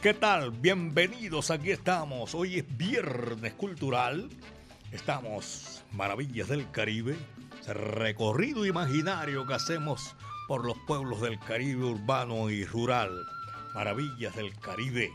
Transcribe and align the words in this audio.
¿Qué 0.00 0.14
tal? 0.14 0.52
Bienvenidos, 0.52 1.50
aquí 1.50 1.72
estamos. 1.72 2.36
Hoy 2.36 2.60
es 2.60 2.76
Viernes 2.76 3.52
Cultural. 3.54 4.28
Estamos, 4.92 5.82
Maravillas 5.90 6.48
del 6.48 6.70
Caribe, 6.70 7.16
ese 7.60 7.74
recorrido 7.74 8.64
imaginario 8.64 9.44
que 9.44 9.54
hacemos 9.54 10.14
por 10.46 10.64
los 10.64 10.78
pueblos 10.86 11.20
del 11.20 11.40
Caribe 11.40 11.84
urbano 11.84 12.48
y 12.48 12.64
rural. 12.64 13.10
Maravillas 13.74 14.36
del 14.36 14.56
Caribe. 14.56 15.10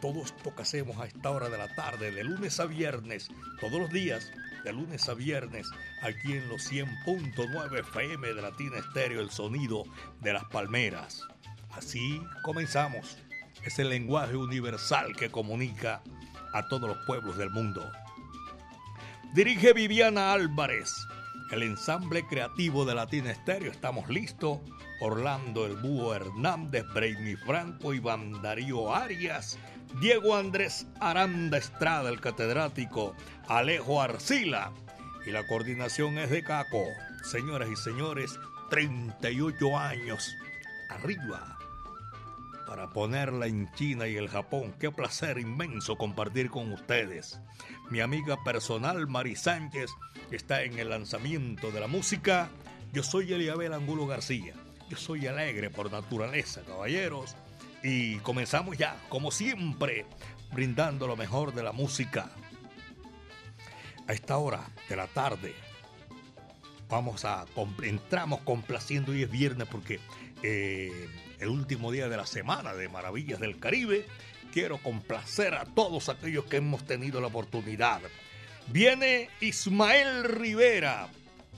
Todo 0.00 0.22
esto 0.22 0.54
que 0.54 0.62
hacemos 0.62 0.98
a 0.98 1.06
esta 1.06 1.30
hora 1.30 1.48
de 1.48 1.58
la 1.58 1.74
tarde, 1.74 2.12
de 2.12 2.22
lunes 2.22 2.60
a 2.60 2.66
viernes, 2.66 3.28
todos 3.60 3.80
los 3.80 3.90
días, 3.90 4.30
de 4.62 4.72
lunes 4.74 5.08
a 5.08 5.14
viernes, 5.14 5.68
aquí 6.02 6.34
en 6.34 6.48
los 6.48 6.70
100.9 6.70 7.80
FM 7.80 8.28
de 8.28 8.42
Latina 8.42 8.78
Estéreo, 8.78 9.20
el 9.20 9.30
sonido 9.30 9.82
de 10.20 10.34
las 10.34 10.44
palmeras. 10.44 11.22
Así 11.70 12.22
comenzamos 12.42 13.18
es 13.64 13.78
el 13.78 13.90
lenguaje 13.90 14.36
universal 14.36 15.14
que 15.16 15.30
comunica 15.30 16.02
a 16.52 16.68
todos 16.68 16.88
los 16.88 16.98
pueblos 17.06 17.36
del 17.36 17.50
mundo. 17.50 17.90
Dirige 19.34 19.72
Viviana 19.72 20.32
Álvarez, 20.32 20.90
el 21.50 21.62
ensamble 21.62 22.26
creativo 22.26 22.84
de 22.84 22.94
Latina 22.94 23.30
Estéreo. 23.30 23.70
Estamos 23.70 24.08
listos. 24.08 24.58
Orlando 25.00 25.64
El 25.64 25.76
Búho 25.76 26.12
Hernández, 26.12 26.84
Brainy 26.92 27.36
Franco, 27.36 27.94
Iván 27.94 28.42
Darío 28.42 28.92
Arias, 28.92 29.56
Diego 30.00 30.34
Andrés 30.34 30.88
Aranda 30.98 31.56
Estrada, 31.56 32.10
el 32.10 32.20
catedrático, 32.20 33.14
Alejo 33.46 34.02
Arcila. 34.02 34.72
Y 35.24 35.30
la 35.30 35.46
coordinación 35.46 36.18
es 36.18 36.30
de 36.30 36.42
Caco. 36.42 36.84
Señoras 37.22 37.68
y 37.70 37.76
señores, 37.76 38.40
38 38.70 39.78
años 39.78 40.34
arriba 40.88 41.57
para 42.68 42.90
ponerla 42.90 43.46
en 43.46 43.72
China 43.72 44.06
y 44.06 44.16
el 44.16 44.28
Japón. 44.28 44.74
Qué 44.78 44.90
placer 44.90 45.38
inmenso 45.38 45.96
compartir 45.96 46.50
con 46.50 46.70
ustedes. 46.70 47.40
Mi 47.88 48.00
amiga 48.00 48.44
personal 48.44 49.06
Mari 49.06 49.36
Sánchez 49.36 49.90
está 50.30 50.62
en 50.62 50.78
el 50.78 50.90
lanzamiento 50.90 51.70
de 51.70 51.80
la 51.80 51.86
música. 51.86 52.50
Yo 52.92 53.02
soy 53.02 53.32
Eliabel 53.32 53.72
Angulo 53.72 54.06
García. 54.06 54.52
Yo 54.90 54.98
soy 54.98 55.26
alegre 55.26 55.70
por 55.70 55.90
naturaleza, 55.90 56.60
caballeros. 56.62 57.36
Y 57.82 58.16
comenzamos 58.16 58.76
ya, 58.76 59.00
como 59.08 59.30
siempre, 59.30 60.04
brindando 60.52 61.06
lo 61.06 61.16
mejor 61.16 61.54
de 61.54 61.62
la 61.62 61.72
música. 61.72 62.30
A 64.06 64.12
esta 64.12 64.36
hora 64.36 64.60
de 64.90 64.96
la 64.96 65.06
tarde, 65.06 65.54
vamos 66.90 67.24
a 67.24 67.46
entramos 67.82 68.40
complaciendo 68.42 69.14
y 69.14 69.22
es 69.22 69.30
viernes 69.30 69.68
porque 69.68 70.00
eh, 70.42 71.08
el 71.38 71.48
último 71.48 71.92
día 71.92 72.08
de 72.08 72.16
la 72.16 72.26
semana 72.26 72.74
de 72.74 72.88
Maravillas 72.88 73.40
del 73.40 73.58
Caribe, 73.58 74.06
quiero 74.52 74.78
complacer 74.78 75.54
a 75.54 75.64
todos 75.64 76.08
aquellos 76.08 76.44
que 76.46 76.56
hemos 76.56 76.84
tenido 76.84 77.20
la 77.20 77.28
oportunidad. 77.28 78.00
Viene 78.68 79.30
Ismael 79.40 80.24
Rivera 80.24 81.08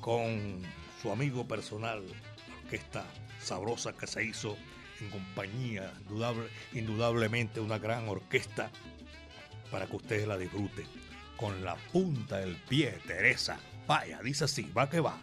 con 0.00 0.62
su 1.00 1.10
amigo 1.10 1.46
personal, 1.46 2.02
la 2.06 2.56
orquesta 2.64 3.04
sabrosa 3.40 3.92
que 3.92 4.06
se 4.06 4.24
hizo 4.24 4.56
en 5.00 5.10
compañía, 5.10 5.92
indudablemente 6.72 7.60
una 7.60 7.78
gran 7.78 8.08
orquesta 8.08 8.70
para 9.70 9.86
que 9.86 9.96
ustedes 9.96 10.28
la 10.28 10.36
disfruten. 10.36 10.86
Con 11.36 11.64
la 11.64 11.74
punta 11.74 12.38
del 12.38 12.56
pie, 12.56 12.98
Teresa. 13.06 13.58
Vaya, 13.86 14.20
dice 14.22 14.44
así, 14.44 14.70
va 14.76 14.90
que 14.90 15.00
va. 15.00 15.18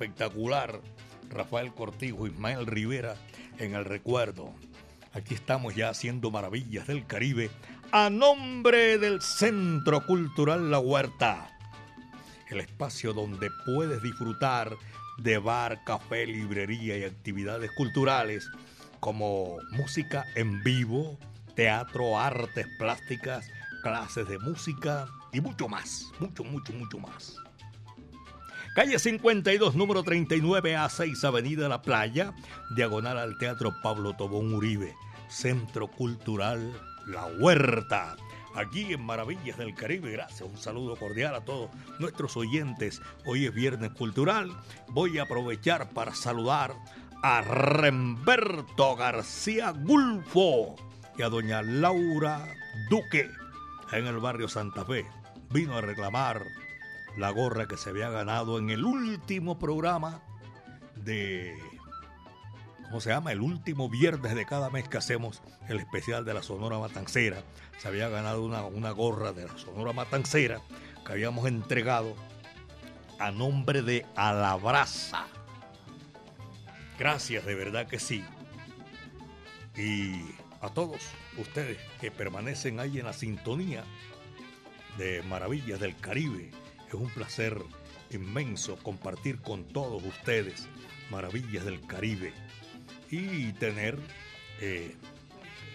Espectacular. 0.00 0.80
Rafael 1.28 1.72
Cortijo, 1.74 2.26
Ismael 2.26 2.66
Rivera 2.66 3.16
en 3.58 3.74
el 3.74 3.84
recuerdo. 3.84 4.54
Aquí 5.12 5.34
estamos 5.34 5.76
ya 5.76 5.90
haciendo 5.90 6.30
maravillas 6.30 6.86
del 6.86 7.06
Caribe 7.06 7.50
a 7.92 8.08
nombre 8.08 8.96
del 8.98 9.20
Centro 9.20 10.04
Cultural 10.06 10.70
La 10.70 10.78
Huerta. 10.78 11.50
El 12.48 12.60
espacio 12.60 13.12
donde 13.12 13.50
puedes 13.66 14.02
disfrutar 14.02 14.74
de 15.18 15.38
bar, 15.38 15.84
café, 15.84 16.26
librería 16.26 16.96
y 16.96 17.04
actividades 17.04 17.70
culturales 17.72 18.48
como 19.00 19.58
música 19.72 20.24
en 20.34 20.62
vivo, 20.62 21.18
teatro, 21.54 22.18
artes 22.18 22.66
plásticas, 22.78 23.50
clases 23.82 24.26
de 24.26 24.38
música 24.38 25.06
y 25.32 25.42
mucho 25.42 25.68
más, 25.68 26.06
mucho, 26.18 26.42
mucho, 26.42 26.72
mucho 26.72 26.98
más. 26.98 27.36
Calle 28.80 28.98
52, 28.98 29.74
número 29.74 30.02
39 30.02 30.74
A6, 30.74 31.22
Avenida 31.24 31.68
La 31.68 31.82
Playa, 31.82 32.32
diagonal 32.74 33.18
al 33.18 33.36
Teatro 33.36 33.74
Pablo 33.82 34.16
Tobón 34.16 34.54
Uribe, 34.54 34.94
Centro 35.28 35.86
Cultural 35.86 36.72
La 37.04 37.26
Huerta. 37.26 38.16
Aquí 38.54 38.94
en 38.94 39.04
Maravillas 39.04 39.58
del 39.58 39.74
Caribe, 39.74 40.12
gracias, 40.12 40.48
un 40.48 40.56
saludo 40.56 40.96
cordial 40.96 41.34
a 41.34 41.44
todos 41.44 41.68
nuestros 41.98 42.38
oyentes. 42.38 43.02
Hoy 43.26 43.44
es 43.44 43.52
Viernes 43.52 43.90
Cultural. 43.90 44.50
Voy 44.88 45.18
a 45.18 45.24
aprovechar 45.24 45.90
para 45.90 46.14
saludar 46.14 46.74
a 47.22 47.42
Remberto 47.42 48.96
García 48.96 49.72
Gulfo 49.72 50.76
y 51.18 51.20
a 51.20 51.28
doña 51.28 51.60
Laura 51.60 52.48
Duque 52.88 53.28
en 53.92 54.06
el 54.06 54.20
barrio 54.20 54.48
Santa 54.48 54.86
Fe. 54.86 55.04
Vino 55.50 55.76
a 55.76 55.82
reclamar 55.82 56.46
la 57.16 57.30
gorra 57.30 57.66
que 57.66 57.76
se 57.76 57.90
había 57.90 58.10
ganado 58.10 58.58
en 58.58 58.70
el 58.70 58.84
último 58.84 59.58
programa 59.58 60.22
de... 60.96 61.56
¿Cómo 62.84 63.00
se 63.00 63.10
llama? 63.10 63.30
El 63.30 63.40
último 63.40 63.88
viernes 63.88 64.34
de 64.34 64.44
cada 64.44 64.68
mes 64.68 64.88
que 64.88 64.98
hacemos 64.98 65.42
el 65.68 65.78
especial 65.78 66.24
de 66.24 66.34
la 66.34 66.42
Sonora 66.42 66.78
Matancera. 66.78 67.44
Se 67.78 67.86
había 67.86 68.08
ganado 68.08 68.44
una, 68.44 68.64
una 68.64 68.90
gorra 68.90 69.32
de 69.32 69.46
la 69.46 69.56
Sonora 69.56 69.92
Matancera 69.92 70.60
que 71.06 71.12
habíamos 71.12 71.46
entregado 71.46 72.16
a 73.20 73.30
nombre 73.30 73.82
de 73.82 74.04
Alabraza. 74.16 75.26
Gracias, 76.98 77.46
de 77.46 77.54
verdad 77.54 77.86
que 77.86 78.00
sí. 78.00 78.24
Y 79.76 80.34
a 80.60 80.68
todos 80.68 81.00
ustedes 81.38 81.78
que 82.00 82.10
permanecen 82.10 82.80
ahí 82.80 82.98
en 82.98 83.06
la 83.06 83.12
sintonía 83.12 83.84
de 84.98 85.22
Maravillas 85.22 85.78
del 85.80 85.96
Caribe 85.96 86.50
es 86.96 87.00
un 87.00 87.10
placer 87.10 87.56
inmenso 88.10 88.76
compartir 88.76 89.40
con 89.40 89.64
todos 89.64 90.02
ustedes 90.02 90.66
maravillas 91.10 91.64
del 91.64 91.86
Caribe 91.86 92.32
y 93.10 93.52
tener 93.54 93.98
eh, 94.60 94.96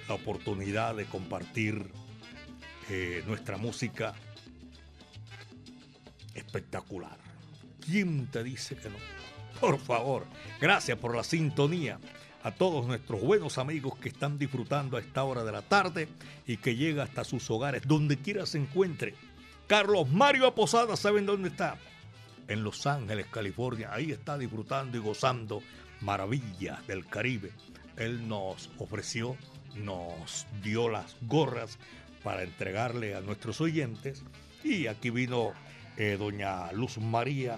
la 0.07 0.15
oportunidad 0.15 0.95
de 0.95 1.05
compartir 1.05 1.89
eh, 2.89 3.23
nuestra 3.27 3.57
música 3.57 4.13
espectacular. 6.33 7.17
¿Quién 7.85 8.27
te 8.27 8.43
dice 8.43 8.75
que 8.75 8.89
no? 8.89 8.97
Por 9.59 9.79
favor, 9.79 10.25
gracias 10.59 10.97
por 10.97 11.15
la 11.15 11.23
sintonía 11.23 11.99
a 12.43 12.51
todos 12.51 12.85
nuestros 12.85 13.21
buenos 13.21 13.57
amigos 13.57 13.97
que 13.97 14.09
están 14.09 14.37
disfrutando 14.37 14.97
a 14.97 14.99
esta 14.99 15.23
hora 15.23 15.43
de 15.43 15.51
la 15.51 15.61
tarde 15.61 16.09
y 16.45 16.57
que 16.57 16.75
llega 16.75 17.03
hasta 17.03 17.23
sus 17.23 17.49
hogares, 17.49 17.83
donde 17.87 18.17
quiera 18.17 18.45
se 18.45 18.57
encuentre 18.57 19.15
Carlos 19.67 20.07
Mario 20.09 20.53
Posada, 20.53 20.95
¿saben 20.95 21.25
dónde 21.25 21.49
está? 21.49 21.77
En 22.47 22.63
Los 22.63 22.85
Ángeles, 22.85 23.25
California. 23.31 23.89
Ahí 23.91 24.11
está 24.11 24.37
disfrutando 24.37 24.95
y 24.95 24.99
gozando 24.99 25.63
maravillas 26.01 26.85
del 26.85 27.07
Caribe. 27.07 27.51
Él 27.97 28.27
nos 28.27 28.69
ofreció, 28.77 29.35
nos 29.75 30.45
dio 30.61 30.87
las 30.87 31.15
gorras 31.21 31.79
para 32.23 32.43
entregarle 32.43 33.15
a 33.15 33.21
nuestros 33.21 33.59
oyentes. 33.59 34.23
Y 34.63 34.85
aquí 34.85 35.09
vino 35.09 35.53
eh, 35.97 36.15
doña 36.19 36.71
Luz 36.71 36.99
María 36.99 37.57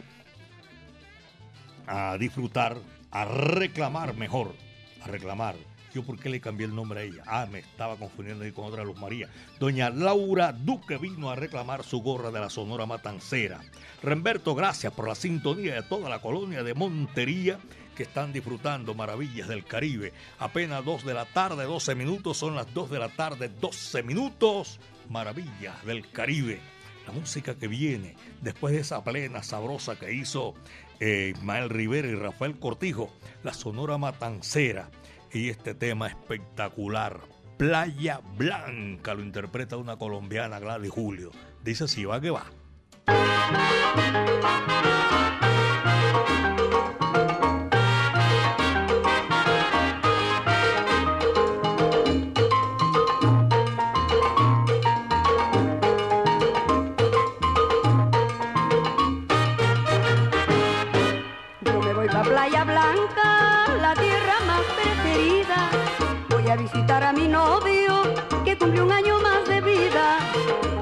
a 1.87 2.17
disfrutar, 2.17 2.77
a 3.11 3.25
reclamar 3.25 4.15
mejor, 4.15 4.55
a 5.01 5.07
reclamar 5.07 5.55
yo 5.97 6.03
por 6.03 6.19
qué 6.19 6.29
le 6.29 6.39
cambié 6.39 6.67
el 6.67 6.75
nombre 6.75 6.99
a 6.99 7.03
ella. 7.03 7.23
Ah, 7.25 7.47
me 7.51 7.57
estaba 7.59 7.95
confundiendo 7.95 8.43
ahí 8.43 8.51
con 8.51 8.65
otra 8.65 8.83
Luz 8.83 8.99
María. 8.99 9.29
Doña 9.59 9.89
Laura 9.89 10.53
Duque 10.53 10.97
vino 10.97 11.31
a 11.31 11.35
reclamar 11.35 11.83
su 11.83 12.01
gorra 12.03 12.29
de 12.29 12.39
la 12.39 12.51
Sonora 12.51 12.85
Matancera. 12.85 13.61
Remberto, 14.03 14.53
gracias 14.53 14.93
por 14.93 15.07
la 15.07 15.15
sintonía 15.15 15.73
de 15.73 15.81
toda 15.81 16.07
la 16.07 16.21
colonia 16.21 16.61
de 16.61 16.75
Montería 16.75 17.57
que 17.95 18.03
están 18.03 18.31
disfrutando 18.31 18.93
maravillas 18.93 19.47
del 19.47 19.65
Caribe. 19.65 20.13
Apenas 20.37 20.85
2 20.85 21.03
de 21.03 21.15
la 21.15 21.25
tarde, 21.25 21.65
12 21.65 21.95
minutos, 21.95 22.37
son 22.37 22.53
las 22.53 22.71
2 22.75 22.91
de 22.91 22.99
la 22.99 23.09
tarde, 23.09 23.49
12 23.49 24.03
minutos. 24.03 24.79
Maravillas 25.09 25.83
del 25.83 26.07
Caribe. 26.11 26.59
La 27.07 27.13
música 27.13 27.55
que 27.55 27.67
viene 27.67 28.15
después 28.41 28.71
de 28.75 28.81
esa 28.81 29.03
plena 29.03 29.41
sabrosa 29.41 29.97
que 29.97 30.13
hizo 30.13 30.53
eh, 30.99 31.33
Ismael 31.35 31.71
Rivera 31.71 32.07
y 32.07 32.13
Rafael 32.13 32.59
Cortijo, 32.59 33.11
la 33.43 33.55
Sonora 33.55 33.97
Matancera 33.97 34.91
y 35.37 35.49
este 35.49 35.73
tema 35.75 36.07
espectacular. 36.07 37.21
Playa 37.57 38.21
Blanca 38.37 39.13
lo 39.13 39.21
interpreta 39.21 39.77
una 39.77 39.97
colombiana, 39.97 40.59
Gladys 40.59 40.91
Julio. 40.91 41.31
Dice 41.63 41.85
así, 41.85 42.05
va 42.05 42.19
que 42.19 42.31
va. 42.31 42.45
Visitar 66.57 67.03
a 67.03 67.13
mi 67.13 67.27
novio, 67.27 67.93
que 68.43 68.57
cumplió 68.57 68.85
un 68.85 68.91
año 68.91 69.19
más 69.21 69.47
de 69.47 69.61
vida. 69.61 70.17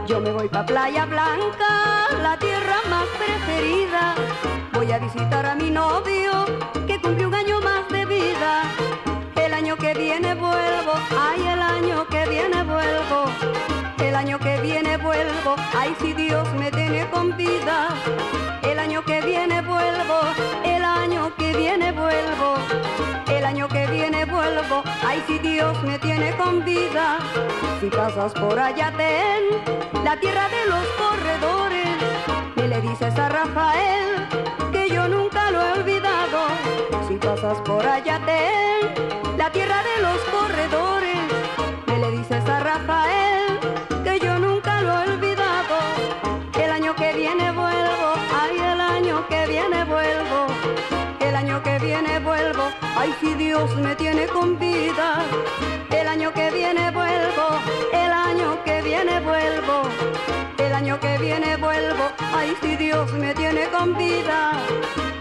Yo 0.08 0.20
me 0.20 0.32
voy 0.32 0.48
pa' 0.48 0.66
Playa 0.66 1.06
Blanca, 1.06 2.08
la 2.22 2.38
tierra 2.40 2.78
más 2.90 3.06
preferida. 3.20 4.16
Voy 4.74 4.92
a 4.92 5.00
visitar 5.00 5.46
a 5.46 5.56
mi 5.56 5.70
novio, 5.70 6.46
que 6.88 7.00
cumplió 7.00 7.28
un 7.28 7.36
año 7.36 7.60
más 7.62 7.88
de 7.90 8.06
vida. 8.06 8.64
El 9.36 9.54
año 9.54 9.76
que 9.78 9.94
viene 9.94 10.34
vuelvo, 10.36 10.94
ay, 11.18 11.42
el 11.48 11.62
año 11.62 12.08
que 12.08 12.26
viene 12.26 12.64
vuelvo. 12.64 13.26
El 14.00 14.16
año 14.16 14.40
que 14.40 14.62
viene 14.62 14.98
vuelvo, 14.98 15.56
ay, 15.78 15.96
si 16.00 16.14
Dios 16.14 16.48
me 16.54 16.72
tiene 16.72 17.10
con 17.10 17.36
vida. 17.36 17.90
El 18.64 18.80
año 18.80 19.04
que 19.04 19.22
viene 19.22 19.62
vuelvo, 19.62 20.20
el 20.64 20.84
año 20.84 21.36
que 21.38 21.54
viene 21.54 21.92
vuelvo. 21.92 22.56
El 23.46 23.50
año 23.50 23.68
que 23.68 23.86
viene 23.86 24.26
vuelvo, 24.26 24.82
ay, 25.06 25.24
si 25.28 25.38
Dios 25.38 25.80
me 25.84 26.00
tiene 26.00 26.36
con 26.36 26.66
vida. 26.66 27.20
Si 27.80 27.92
pasas 27.92 28.34
por 28.34 28.58
allá, 28.58 28.92
ten 28.98 30.04
la 30.04 30.20
tierra 30.20 30.50
de 30.50 30.66
los 30.66 30.88
corredores. 30.98 31.88
Y 32.56 32.62
le 32.68 32.82
dices 32.82 33.16
a 33.20 33.30
Rafael 33.30 34.28
que 34.72 34.90
yo 34.90 35.08
nunca 35.08 35.52
lo 35.52 35.62
he 35.62 35.72
olvidado. 35.74 36.48
Si 37.08 37.18
pasas 37.18 37.60
por 37.62 37.86
allá, 37.86 38.20
ten 38.26 39.38
la 39.38 39.52
tierra 39.52 39.84
de 39.84 40.02
los 40.02 40.18
corredores. 40.22 41.05
Ay, 62.46 62.56
si 62.62 62.76
Dios 62.76 63.12
me 63.14 63.34
tiene 63.34 63.68
con 63.70 63.98
vida. 63.98 65.15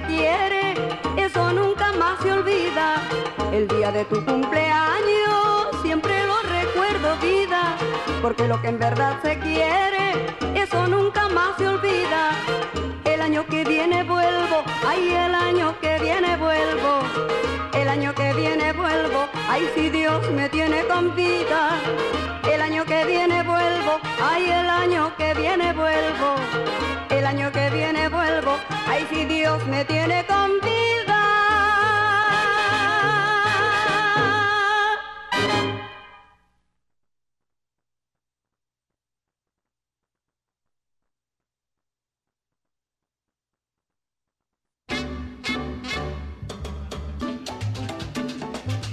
Quiere, 0.00 0.74
eso 1.16 1.52
nunca 1.52 1.92
más 1.92 2.18
se 2.22 2.32
olvida. 2.32 3.02
El 3.52 3.68
día 3.68 3.92
de 3.92 4.04
tu 4.06 4.24
cumpleaños 4.24 5.68
siempre 5.82 6.14
lo 6.26 6.40
recuerdo 6.42 7.16
vida, 7.20 7.76
porque 8.22 8.48
lo 8.48 8.60
que 8.62 8.68
en 8.68 8.78
verdad 8.78 9.18
se 9.22 9.38
quiere, 9.38 10.26
eso 10.54 10.86
nunca 10.86 11.28
más 11.28 11.58
se 11.58 11.68
olvida. 11.68 12.30
El 13.04 13.20
año 13.20 13.44
que 13.46 13.64
viene 13.64 14.02
vuelvo, 14.04 14.62
ay 14.86 15.10
el 15.10 15.34
año 15.34 15.74
que 15.80 15.98
viene 15.98 16.36
vuelvo, 16.36 17.00
el 17.74 17.88
año 17.88 18.14
que 18.14 18.32
viene 18.32 18.72
vuelvo, 18.72 19.28
ay 19.48 19.68
si 19.74 19.90
Dios 19.90 20.30
me 20.30 20.48
tiene 20.48 20.84
con 20.84 21.14
vida. 21.14 21.78
El 22.50 22.60
año 22.60 22.84
que 22.84 23.04
viene 23.04 23.41
ay 24.22 24.44
el 24.44 24.70
año 24.70 25.16
que 25.16 25.34
viene 25.34 25.72
vuelvo, 25.72 26.36
el 27.10 27.26
año 27.26 27.50
que 27.50 27.70
viene 27.70 28.08
vuelvo, 28.08 28.56
ay 28.86 29.06
si 29.10 29.24
Dios 29.24 29.66
me 29.66 29.84
tiene 29.84 30.24
con 30.26 30.60
vida. 30.60 30.72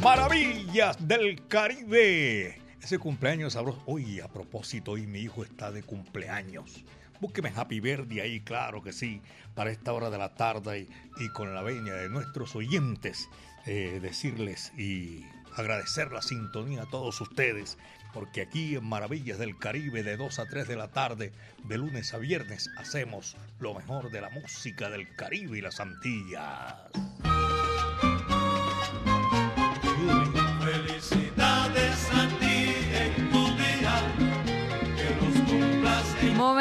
Maravillas 0.01 0.95
del 1.07 1.45
Caribe. 1.47 2.58
Ese 2.81 2.97
cumpleaños 2.97 3.53
sabroso. 3.53 3.81
Oye, 3.85 4.21
a 4.21 4.27
propósito, 4.27 4.91
hoy 4.91 5.05
mi 5.05 5.19
hijo 5.19 5.43
está 5.43 5.71
de 5.71 5.83
cumpleaños. 5.83 6.83
Búsqueme 7.19 7.51
Happy 7.53 7.81
Verde 7.81 8.21
ahí, 8.21 8.39
claro 8.39 8.81
que 8.81 8.93
sí, 8.93 9.21
para 9.53 9.71
esta 9.71 9.91
hora 9.91 10.09
de 10.09 10.17
la 10.17 10.35
tarde 10.35 10.87
y, 11.19 11.23
y 11.25 11.29
con 11.29 11.53
la 11.53 11.61
veña 11.61 11.93
de 11.93 12.07
nuestros 12.07 12.55
oyentes, 12.55 13.27
eh, 13.65 13.99
decirles 14.01 14.71
y 14.77 15.25
agradecer 15.55 16.11
la 16.11 16.21
sintonía 16.21 16.83
a 16.83 16.89
todos 16.89 17.19
ustedes, 17.19 17.77
porque 18.13 18.41
aquí 18.41 18.75
en 18.75 18.85
Maravillas 18.85 19.37
del 19.37 19.57
Caribe 19.57 20.01
de 20.03 20.15
2 20.15 20.39
a 20.39 20.45
3 20.45 20.67
de 20.67 20.75
la 20.77 20.87
tarde, 20.87 21.33
de 21.65 21.77
lunes 21.77 22.13
a 22.13 22.17
viernes, 22.17 22.69
hacemos 22.77 23.35
lo 23.59 23.73
mejor 23.73 24.11
de 24.11 24.21
la 24.21 24.29
música 24.29 24.89
del 24.89 25.13
Caribe 25.15 25.57
y 25.57 25.61
las 25.61 25.81
Antillas. 25.81 26.75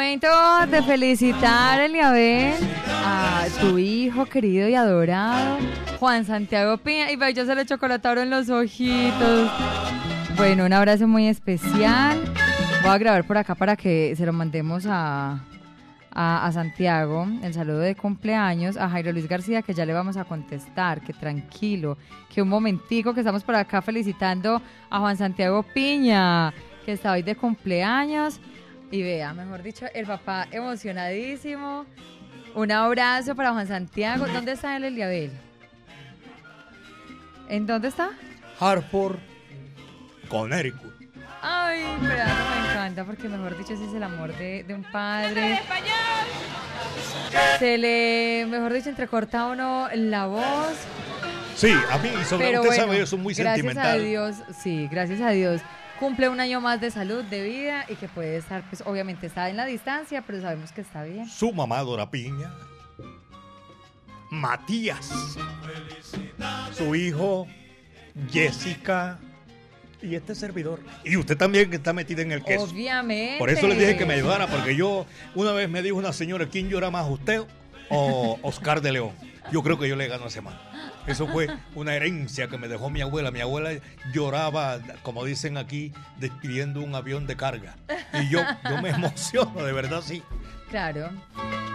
Momento 0.09 0.65
de 0.71 0.81
felicitar, 0.81 1.79
Eliabel, 1.81 2.55
a 3.05 3.45
tu 3.61 3.77
hijo 3.77 4.25
querido 4.25 4.67
y 4.67 4.73
adorado, 4.73 5.59
Juan 5.99 6.25
Santiago 6.25 6.77
Piña. 6.77 7.11
Y 7.11 7.15
vaya, 7.15 7.43
ya 7.43 7.45
se 7.45 7.53
le 7.53 7.63
chocolataron 7.63 8.27
los 8.27 8.49
ojitos. 8.49 9.51
Bueno, 10.35 10.65
un 10.65 10.73
abrazo 10.73 11.07
muy 11.07 11.27
especial. 11.27 12.19
Voy 12.81 12.89
a 12.89 12.97
grabar 12.97 13.23
por 13.27 13.37
acá 13.37 13.53
para 13.53 13.75
que 13.75 14.15
se 14.15 14.25
lo 14.25 14.33
mandemos 14.33 14.87
a, 14.87 15.43
a, 16.09 16.47
a 16.47 16.51
Santiago, 16.53 17.27
el 17.43 17.53
saludo 17.53 17.77
de 17.77 17.93
cumpleaños, 17.93 18.77
a 18.77 18.89
Jairo 18.89 19.11
Luis 19.11 19.29
García, 19.29 19.61
que 19.61 19.75
ya 19.75 19.85
le 19.85 19.93
vamos 19.93 20.17
a 20.17 20.25
contestar, 20.25 21.01
que 21.01 21.13
tranquilo, 21.13 21.99
que 22.33 22.41
un 22.41 22.49
momentico 22.49 23.13
que 23.13 23.19
estamos 23.19 23.43
por 23.43 23.53
acá 23.53 23.83
felicitando 23.83 24.59
a 24.89 24.99
Juan 25.01 25.17
Santiago 25.17 25.61
Piña, 25.61 26.51
que 26.83 26.93
está 26.93 27.11
hoy 27.11 27.21
de 27.21 27.35
cumpleaños. 27.35 28.41
Y 28.91 29.03
vea, 29.03 29.33
mejor 29.33 29.61
dicho, 29.61 29.85
el 29.93 30.05
papá 30.05 30.47
emocionadísimo. 30.51 31.85
Un 32.55 32.71
abrazo 32.71 33.35
para 33.35 33.51
Juan 33.53 33.67
Santiago. 33.67 34.25
¿Dónde 34.27 34.53
está 34.53 34.75
el 34.75 34.83
Eliabel? 34.85 35.31
¿En 37.47 37.65
dónde 37.65 37.87
está? 37.89 38.09
Hartford, 38.59 39.17
Connecticut. 40.27 40.93
Ay, 41.41 41.83
pero 42.01 42.25
me 42.25 42.69
encanta 42.71 43.05
porque, 43.05 43.29
mejor 43.29 43.57
dicho, 43.57 43.73
ese 43.73 43.85
es 43.85 43.93
el 43.93 44.03
amor 44.03 44.35
de, 44.37 44.63
de 44.63 44.73
un 44.73 44.83
padre. 44.83 45.59
Se 47.59 47.77
le, 47.77 48.45
mejor 48.49 48.73
dicho, 48.73 48.89
entrecorta 48.89 49.45
uno 49.47 49.87
la 49.93 50.25
voz. 50.27 50.73
Sí, 51.55 51.71
a 51.91 51.97
mí, 51.97 52.09
sobre 52.27 52.47
Pero 52.47 52.61
usted 52.61 52.69
bueno, 52.75 52.83
sabe, 52.85 52.97
yo 52.99 53.05
soy 53.05 53.19
muy 53.19 53.33
gracias 53.33 53.55
sentimental. 53.55 53.99
a 53.99 54.03
Dios, 54.03 54.35
sí, 54.61 54.87
gracias 54.91 55.21
a 55.21 55.29
Dios. 55.29 55.61
Cumple 55.99 56.29
un 56.29 56.39
año 56.39 56.61
más 56.61 56.79
de 56.79 56.91
salud, 56.91 57.25
de 57.25 57.43
vida 57.43 57.85
y 57.89 57.95
que 57.95 58.07
puede 58.07 58.37
estar, 58.37 58.63
pues 58.69 58.81
obviamente 58.85 59.27
está 59.27 59.49
en 59.49 59.57
la 59.57 59.65
distancia, 59.65 60.23
pero 60.25 60.41
sabemos 60.41 60.71
que 60.71 60.79
está 60.79 61.03
bien. 61.03 61.27
Su 61.27 61.51
mamá, 61.51 61.79
Dora 61.81 62.09
Piña. 62.09 62.53
Matías. 64.31 65.35
Su 66.71 66.95
hijo, 66.95 67.47
Jessica. 68.31 69.19
Y 70.01 70.15
este 70.15 70.33
servidor. 70.35 70.79
Y 71.03 71.17
usted 71.17 71.35
también 71.35 71.69
que 71.69 71.75
está 71.75 71.91
metida 71.91 72.21
en 72.21 72.31
el 72.31 72.45
queso. 72.45 72.63
Obviamente. 72.63 73.37
Por 73.37 73.49
eso 73.49 73.67
le 73.67 73.75
dije 73.75 73.97
que 73.97 74.05
me 74.05 74.13
ayudara, 74.13 74.47
porque 74.47 74.77
yo, 74.77 75.05
una 75.35 75.51
vez 75.51 75.69
me 75.69 75.81
dijo 75.81 75.97
una 75.97 76.13
señora, 76.13 76.47
¿quién 76.47 76.69
llora 76.69 76.89
más, 76.89 77.09
usted 77.09 77.41
o 77.89 78.39
Oscar 78.41 78.79
de 78.79 78.93
León? 78.93 79.11
Yo 79.51 79.61
creo 79.63 79.77
que 79.77 79.89
yo 79.89 79.97
le 79.97 80.07
gano 80.07 80.23
a 80.23 80.27
ese 80.27 80.39
man. 80.39 80.57
Eso 81.09 81.27
fue 81.27 81.47
una 81.73 81.95
herencia 81.95 82.47
que 82.47 82.57
me 82.59 82.67
dejó 82.67 82.91
mi 82.91 83.01
abuela. 83.01 83.31
Mi 83.31 83.41
abuela 83.41 83.71
lloraba, 84.13 84.79
como 85.01 85.25
dicen 85.25 85.57
aquí, 85.57 85.91
despidiendo 86.19 86.81
un 86.81 86.93
avión 86.93 87.25
de 87.25 87.35
carga. 87.35 87.75
Y 88.13 88.29
yo, 88.29 88.41
yo 88.69 88.81
me 88.81 88.89
emociono, 88.91 89.63
de 89.63 89.73
verdad, 89.73 90.01
sí. 90.05 90.21
Claro. 90.69 91.09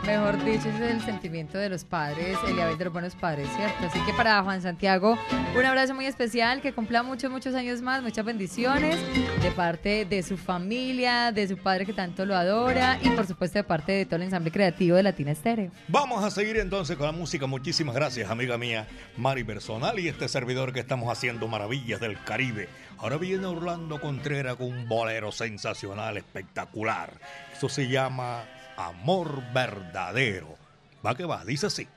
Mejor 0.06 0.44
dicho, 0.44 0.68
ese 0.68 0.84
es 0.84 0.90
el 0.92 1.00
sentimiento 1.00 1.56
de 1.56 1.70
los 1.70 1.84
padres, 1.84 2.36
el 2.46 2.56
de 2.56 2.84
los 2.84 2.92
buenos 2.92 3.14
padres, 3.14 3.48
¿cierto? 3.56 3.86
Así 3.86 3.98
que 4.00 4.12
para 4.12 4.42
Juan 4.42 4.60
Santiago, 4.60 5.16
un 5.56 5.64
abrazo 5.64 5.94
muy 5.94 6.04
especial, 6.04 6.60
que 6.60 6.74
cumpla 6.74 7.02
muchos, 7.02 7.30
muchos 7.30 7.54
años 7.54 7.80
más, 7.80 8.02
muchas 8.02 8.22
bendiciones 8.22 8.98
de 9.42 9.50
parte 9.52 10.04
de 10.04 10.22
su 10.22 10.36
familia, 10.36 11.32
de 11.32 11.48
su 11.48 11.56
padre 11.56 11.86
que 11.86 11.94
tanto 11.94 12.26
lo 12.26 12.36
adora 12.36 12.98
y 13.02 13.08
por 13.10 13.26
supuesto 13.26 13.58
de 13.58 13.64
parte 13.64 13.92
de 13.92 14.04
todo 14.04 14.16
el 14.16 14.24
ensamble 14.24 14.50
creativo 14.50 14.96
de 14.96 15.04
Latina 15.04 15.30
Estéreo. 15.30 15.70
Vamos 15.88 16.22
a 16.22 16.30
seguir 16.30 16.58
entonces 16.58 16.98
con 16.98 17.06
la 17.06 17.12
música. 17.12 17.46
Muchísimas 17.46 17.94
gracias, 17.94 18.30
amiga 18.30 18.58
mía, 18.58 18.86
Mari 19.16 19.42
Personal 19.42 19.98
y 19.98 20.08
este 20.08 20.28
servidor 20.28 20.74
que 20.74 20.80
estamos 20.80 21.10
haciendo 21.10 21.48
maravillas 21.48 21.98
del 22.00 22.22
Caribe. 22.24 22.68
Ahora 22.98 23.16
viene 23.16 23.46
Orlando 23.46 24.00
Contreras 24.00 24.56
con 24.56 24.66
un 24.66 24.88
bolero 24.88 25.32
sensacional, 25.32 26.18
espectacular. 26.18 27.12
Eso 27.52 27.68
se 27.68 27.88
llama 27.88 28.44
Amor 28.76 29.42
Verdadero. 29.52 30.56
Va 31.04 31.14
que 31.14 31.24
va, 31.24 31.44
dice 31.44 31.66
así. 31.66 31.88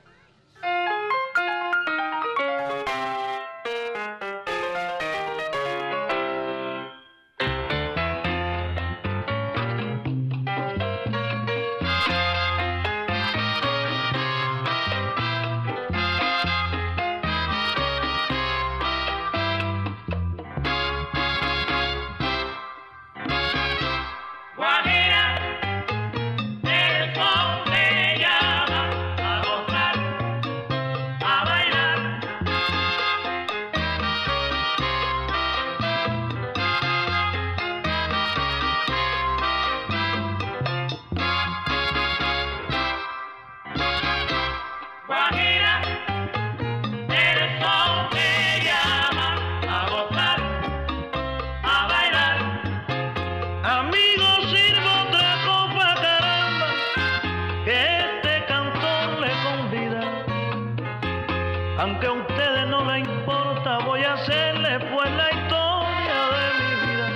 Aunque 61.78 62.06
a 62.08 62.12
ustedes 62.12 62.66
no 62.66 62.84
le 62.90 62.98
importa, 62.98 63.78
voy 63.86 64.02
a 64.02 64.14
hacerle 64.14 64.80
pues 64.80 65.10
la 65.12 65.30
historia 65.30 66.28
de 66.34 66.46
mi 66.58 66.70
vida. 66.86 67.06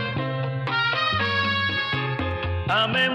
Amé 2.69 3.11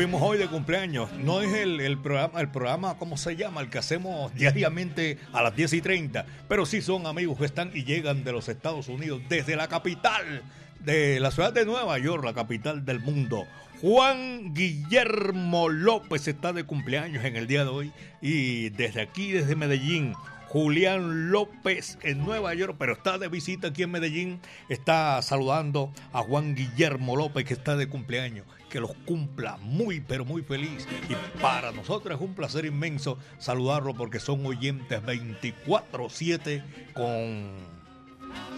Fuimos, 0.00 0.22
hoy 0.22 0.38
de 0.38 0.46
cumpleaños. 0.46 1.12
No 1.12 1.42
es 1.42 1.52
el, 1.52 1.78
el 1.78 1.98
programa, 1.98 2.40
el 2.40 2.48
programa, 2.48 2.96
¿cómo 2.96 3.18
se 3.18 3.36
llama? 3.36 3.60
El 3.60 3.68
que 3.68 3.76
hacemos 3.76 4.34
diariamente 4.34 5.18
a 5.30 5.42
las 5.42 5.54
10 5.54 5.74
y 5.74 5.82
30. 5.82 6.24
Pero 6.48 6.64
sí 6.64 6.80
son 6.80 7.06
amigos 7.06 7.36
que 7.36 7.44
están 7.44 7.70
y 7.74 7.84
llegan 7.84 8.24
de 8.24 8.32
los 8.32 8.48
Estados 8.48 8.88
Unidos, 8.88 9.20
desde 9.28 9.56
la 9.56 9.68
capital 9.68 10.42
de 10.82 11.20
la 11.20 11.30
ciudad 11.30 11.52
de 11.52 11.66
Nueva 11.66 11.98
York, 11.98 12.24
la 12.24 12.32
capital 12.32 12.86
del 12.86 13.00
mundo. 13.00 13.46
Juan 13.82 14.54
Guillermo 14.54 15.68
López 15.68 16.26
está 16.28 16.54
de 16.54 16.64
cumpleaños 16.64 17.22
en 17.26 17.36
el 17.36 17.46
día 17.46 17.64
de 17.64 17.70
hoy. 17.70 17.92
Y 18.22 18.70
desde 18.70 19.02
aquí, 19.02 19.32
desde 19.32 19.54
Medellín, 19.54 20.14
Julián 20.48 21.30
López 21.30 21.98
en 22.00 22.24
Nueva 22.24 22.54
York, 22.54 22.76
pero 22.78 22.94
está 22.94 23.18
de 23.18 23.28
visita 23.28 23.68
aquí 23.68 23.82
en 23.82 23.90
Medellín. 23.90 24.40
Está 24.70 25.20
saludando 25.20 25.92
a 26.14 26.22
Juan 26.22 26.54
Guillermo 26.54 27.16
López, 27.16 27.44
que 27.44 27.52
está 27.52 27.76
de 27.76 27.86
cumpleaños. 27.86 28.46
Que 28.70 28.80
los 28.80 28.92
cumpla 29.04 29.58
muy, 29.58 30.00
pero 30.00 30.24
muy 30.24 30.42
feliz. 30.42 30.86
Y 31.08 31.14
para 31.40 31.72
nosotros 31.72 32.16
es 32.16 32.24
un 32.24 32.34
placer 32.34 32.64
inmenso 32.64 33.18
saludarlo 33.38 33.94
porque 33.94 34.20
son 34.20 34.46
oyentes 34.46 35.02
24-7 35.02 36.62
con 36.94 37.80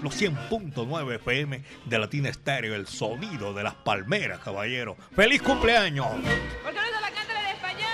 los 0.03 0.21
100.9 0.21 1.15
FM 1.15 1.63
de 1.87 1.99
Latina 1.99 2.29
Estéreo, 2.29 2.75
el 2.75 2.87
sonido 2.87 3.55
de 3.55 3.63
las 3.63 3.75
palmeras, 3.75 4.41
caballero. 4.41 4.97
¡Feliz 5.15 5.41
cumpleaños! 5.43 6.07
¿Por 6.07 6.21
qué 6.21 6.79
no 6.79 6.85
se 6.85 7.01
la 7.01 7.11
canta 7.11 7.41
en 7.41 7.57
español? 7.57 7.89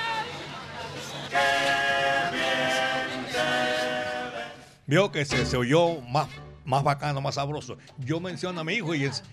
Vio 4.87 5.13
que 5.13 5.25
se, 5.25 5.45
se 5.47 5.57
oyó 5.57 6.01
más, 6.01 6.29
más 6.69 6.85
bacano, 6.85 7.23
más 7.23 7.37
sabroso. 7.37 7.79
Yo 7.97 8.21
menciono 8.21 8.61
a 8.61 8.65
mi 8.65 8.75
hijo 8.75 8.95
y 8.95 9.05
es, 9.05 9.25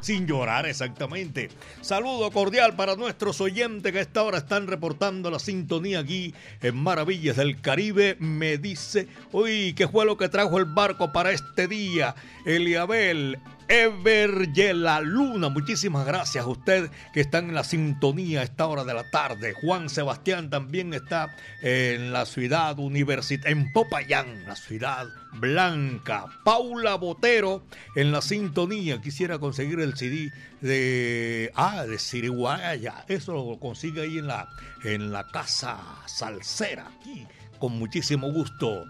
sin 0.00 0.26
llorar, 0.26 0.66
exactamente. 0.66 1.50
Saludo 1.80 2.30
cordial 2.30 2.76
para 2.76 2.94
nuestros 2.94 3.40
oyentes 3.40 3.92
que 3.92 3.98
a 3.98 4.02
esta 4.02 4.22
hora 4.22 4.38
están 4.38 4.68
reportando 4.68 5.32
la 5.32 5.40
sintonía 5.40 5.98
aquí 5.98 6.32
en 6.62 6.76
Maravillas 6.76 7.36
del 7.36 7.60
Caribe. 7.60 8.16
Me 8.20 8.56
dice, 8.56 9.08
uy, 9.32 9.74
¿qué 9.74 9.88
fue 9.88 10.06
lo 10.06 10.16
que 10.16 10.28
trajo 10.28 10.58
el 10.58 10.66
barco 10.66 11.12
para 11.12 11.32
este 11.32 11.66
día? 11.66 12.14
Eliabel, 12.46 13.40
Ever 13.68 14.48
la 14.74 15.00
Luna, 15.00 15.48
muchísimas 15.48 16.06
gracias 16.06 16.44
a 16.44 16.48
usted 16.48 16.90
que 17.12 17.20
están 17.20 17.48
en 17.48 17.54
la 17.54 17.64
sintonía 17.64 18.40
a 18.40 18.44
esta 18.44 18.66
hora 18.66 18.84
de 18.84 18.94
la 18.94 19.10
tarde. 19.10 19.52
Juan 19.54 19.88
Sebastián 19.88 20.50
también 20.50 20.92
está 20.94 21.34
en 21.62 22.12
la 22.12 22.26
ciudad 22.26 22.78
universitaria, 22.78 23.52
en 23.52 23.72
Popayán, 23.72 24.44
la 24.46 24.56
ciudad 24.56 25.06
blanca. 25.32 26.26
Paula 26.44 26.94
Botero 26.96 27.64
en 27.96 28.12
la 28.12 28.20
sintonía. 28.22 29.00
Quisiera 29.00 29.38
conseguir 29.38 29.80
el 29.80 29.96
CD 29.96 30.30
de, 30.60 31.50
ah, 31.54 31.84
de 31.86 31.98
Siriguaya. 31.98 33.04
Eso 33.08 33.32
lo 33.32 33.58
consigue 33.58 34.02
ahí 34.02 34.18
en 34.18 34.26
la, 34.26 34.48
en 34.82 35.10
la 35.10 35.26
casa 35.28 35.78
salsera, 36.06 36.86
aquí, 37.00 37.26
con 37.58 37.78
muchísimo 37.78 38.30
gusto. 38.32 38.84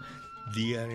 Día- 0.53 0.85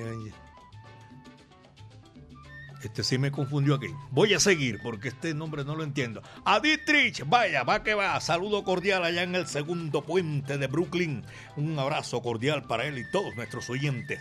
este 2.82 3.04
sí 3.04 3.18
me 3.18 3.30
confundió 3.30 3.74
aquí. 3.74 3.88
Voy 4.10 4.34
a 4.34 4.40
seguir 4.40 4.80
porque 4.82 5.08
este 5.08 5.34
nombre 5.34 5.64
no 5.64 5.76
lo 5.76 5.84
entiendo. 5.84 6.22
A 6.44 6.60
Dietrich, 6.60 7.24
vaya, 7.26 7.62
va 7.62 7.82
que 7.82 7.94
va. 7.94 8.20
Saludo 8.20 8.64
cordial 8.64 9.04
allá 9.04 9.22
en 9.22 9.34
el 9.34 9.46
segundo 9.46 10.02
puente 10.02 10.58
de 10.58 10.66
Brooklyn. 10.66 11.24
Un 11.56 11.78
abrazo 11.78 12.22
cordial 12.22 12.62
para 12.62 12.86
él 12.86 12.98
y 12.98 13.10
todos 13.10 13.36
nuestros 13.36 13.68
oyentes. 13.70 14.20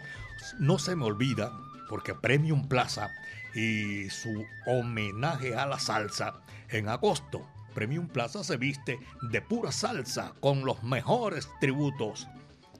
No 0.59 0.79
se 0.79 0.95
me 0.95 1.05
olvida, 1.05 1.51
porque 1.89 2.13
Premium 2.13 2.67
Plaza 2.67 3.11
y 3.55 4.09
su 4.09 4.45
homenaje 4.65 5.55
a 5.55 5.65
la 5.65 5.79
salsa 5.79 6.41
en 6.69 6.89
agosto. 6.89 7.45
Premium 7.73 8.07
Plaza 8.07 8.43
se 8.43 8.57
viste 8.57 8.99
de 9.21 9.41
pura 9.41 9.71
salsa 9.71 10.33
con 10.39 10.65
los 10.65 10.83
mejores 10.83 11.47
tributos. 11.59 12.27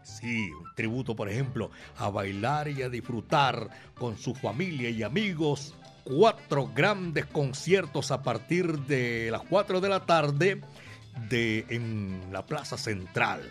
Sí, 0.03 0.49
un 0.51 0.73
tributo, 0.75 1.15
por 1.15 1.29
ejemplo, 1.29 1.71
a 1.97 2.09
bailar 2.09 2.67
y 2.67 2.81
a 2.81 2.89
disfrutar 2.89 3.69
con 3.95 4.17
su 4.17 4.33
familia 4.33 4.89
y 4.89 5.03
amigos. 5.03 5.75
Cuatro 6.03 6.71
grandes 6.73 7.25
conciertos 7.25 8.11
a 8.11 8.23
partir 8.23 8.79
de 8.79 9.29
las 9.31 9.43
4 9.43 9.79
de 9.79 9.89
la 9.89 10.05
tarde 10.05 10.61
de, 11.29 11.65
en 11.69 12.29
la 12.31 12.45
Plaza 12.45 12.77
Central. 12.77 13.41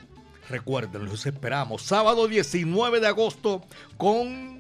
Recuerden, 0.49 1.05
los 1.05 1.27
esperamos. 1.27 1.83
Sábado 1.83 2.27
19 2.27 3.01
de 3.01 3.07
agosto 3.07 3.63
con 3.97 4.59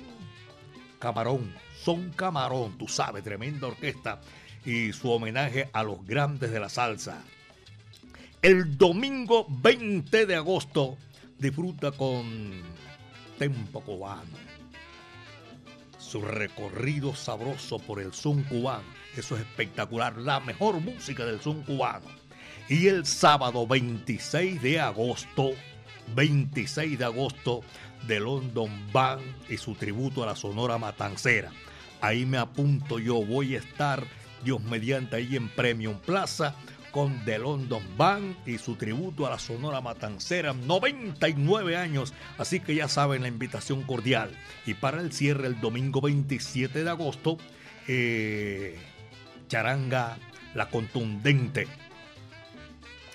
Camarón. 0.98 1.55
Son 1.83 2.11
Camarón, 2.11 2.77
tú 2.77 2.88
sabes, 2.88 3.24
tremenda 3.24 3.68
orquesta. 3.68 4.20
Y 4.64 4.92
su 4.92 5.11
homenaje 5.11 5.70
a 5.72 5.83
los 5.83 6.05
grandes 6.07 6.51
de 6.51 6.61
la 6.61 6.68
salsa. 6.68 7.22
El 8.42 8.77
domingo 8.77 9.46
20 9.48 10.27
de 10.27 10.37
agosto 10.37 10.98
disfruta 11.38 11.92
con 11.92 12.62
Tempo 13.38 13.81
Cubano. 13.81 14.48
Su 15.98 16.22
recorrido 16.22 17.14
sabroso 17.14 17.79
por 17.79 18.01
el 18.01 18.12
son 18.12 18.42
cubano. 18.44 18.88
Eso 19.16 19.37
es 19.37 19.42
espectacular. 19.42 20.16
La 20.16 20.40
mejor 20.40 20.81
música 20.81 21.24
del 21.24 21.40
son 21.40 21.62
cubano. 21.62 22.07
Y 22.68 22.87
el 22.87 23.07
sábado 23.07 23.66
26 23.66 24.62
de 24.62 24.81
agosto, 24.81 25.51
26 26.14 26.98
de 26.98 27.05
agosto, 27.05 27.62
de 28.07 28.20
London 28.20 28.70
Band 28.92 29.22
y 29.48 29.57
su 29.57 29.74
tributo 29.74 30.22
a 30.22 30.27
la 30.27 30.37
Sonora 30.37 30.79
Matancera. 30.79 31.51
Ahí 32.01 32.27
me 32.27 32.38
apunto 32.38 32.98
yo. 32.98 33.24
Voy 33.24 33.57
a 33.57 33.59
estar, 33.59 34.05
Dios 34.44 34.62
mediante, 34.62 35.16
ahí 35.16 35.37
en 35.37 35.48
Premium 35.48 35.98
Plaza 35.98 36.55
con 36.99 37.25
The 37.25 37.39
London 37.39 37.85
Band 37.97 38.35
y 38.45 38.59
su 38.59 38.75
tributo 38.75 39.25
a 39.25 39.31
la 39.31 39.39
Sonora 39.39 39.81
Matancera, 39.81 40.53
99 40.53 41.77
años, 41.77 42.13
así 42.39 42.59
que 42.59 42.75
ya 42.75 42.89
saben 42.89 43.23
la 43.23 43.29
invitación 43.29 43.85
cordial. 43.85 44.33
Y 44.67 44.75
para 44.75 45.01
el 45.01 45.13
cierre, 45.13 45.47
el 45.47 45.61
domingo 45.61 46.01
27 46.01 46.83
de 46.83 46.91
agosto, 46.91 47.39
eh, 47.87 48.81
Charanga, 49.47 50.19
la 50.55 50.71
contundente. 50.71 51.69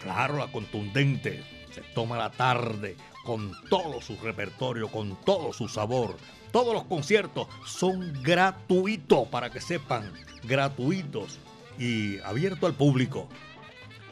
Claro, 0.01 0.37
la 0.37 0.47
contundente. 0.47 1.43
Se 1.75 1.81
toma 1.81 2.17
la 2.17 2.31
tarde 2.31 2.95
con 3.25 3.51
todo 3.69 3.99
su 3.99 4.15
repertorio, 4.15 4.87
con 4.87 5.17
todo 5.25 5.51
su 5.51 5.67
sabor. 5.67 6.15
Todos 6.53 6.73
los 6.73 6.85
conciertos 6.85 7.49
son 7.65 8.13
gratuitos, 8.23 9.27
para 9.27 9.49
que 9.49 9.59
sepan, 9.59 10.13
gratuitos 10.43 11.37
y 11.77 12.19
abiertos 12.19 12.69
al 12.69 12.75
público 12.77 13.27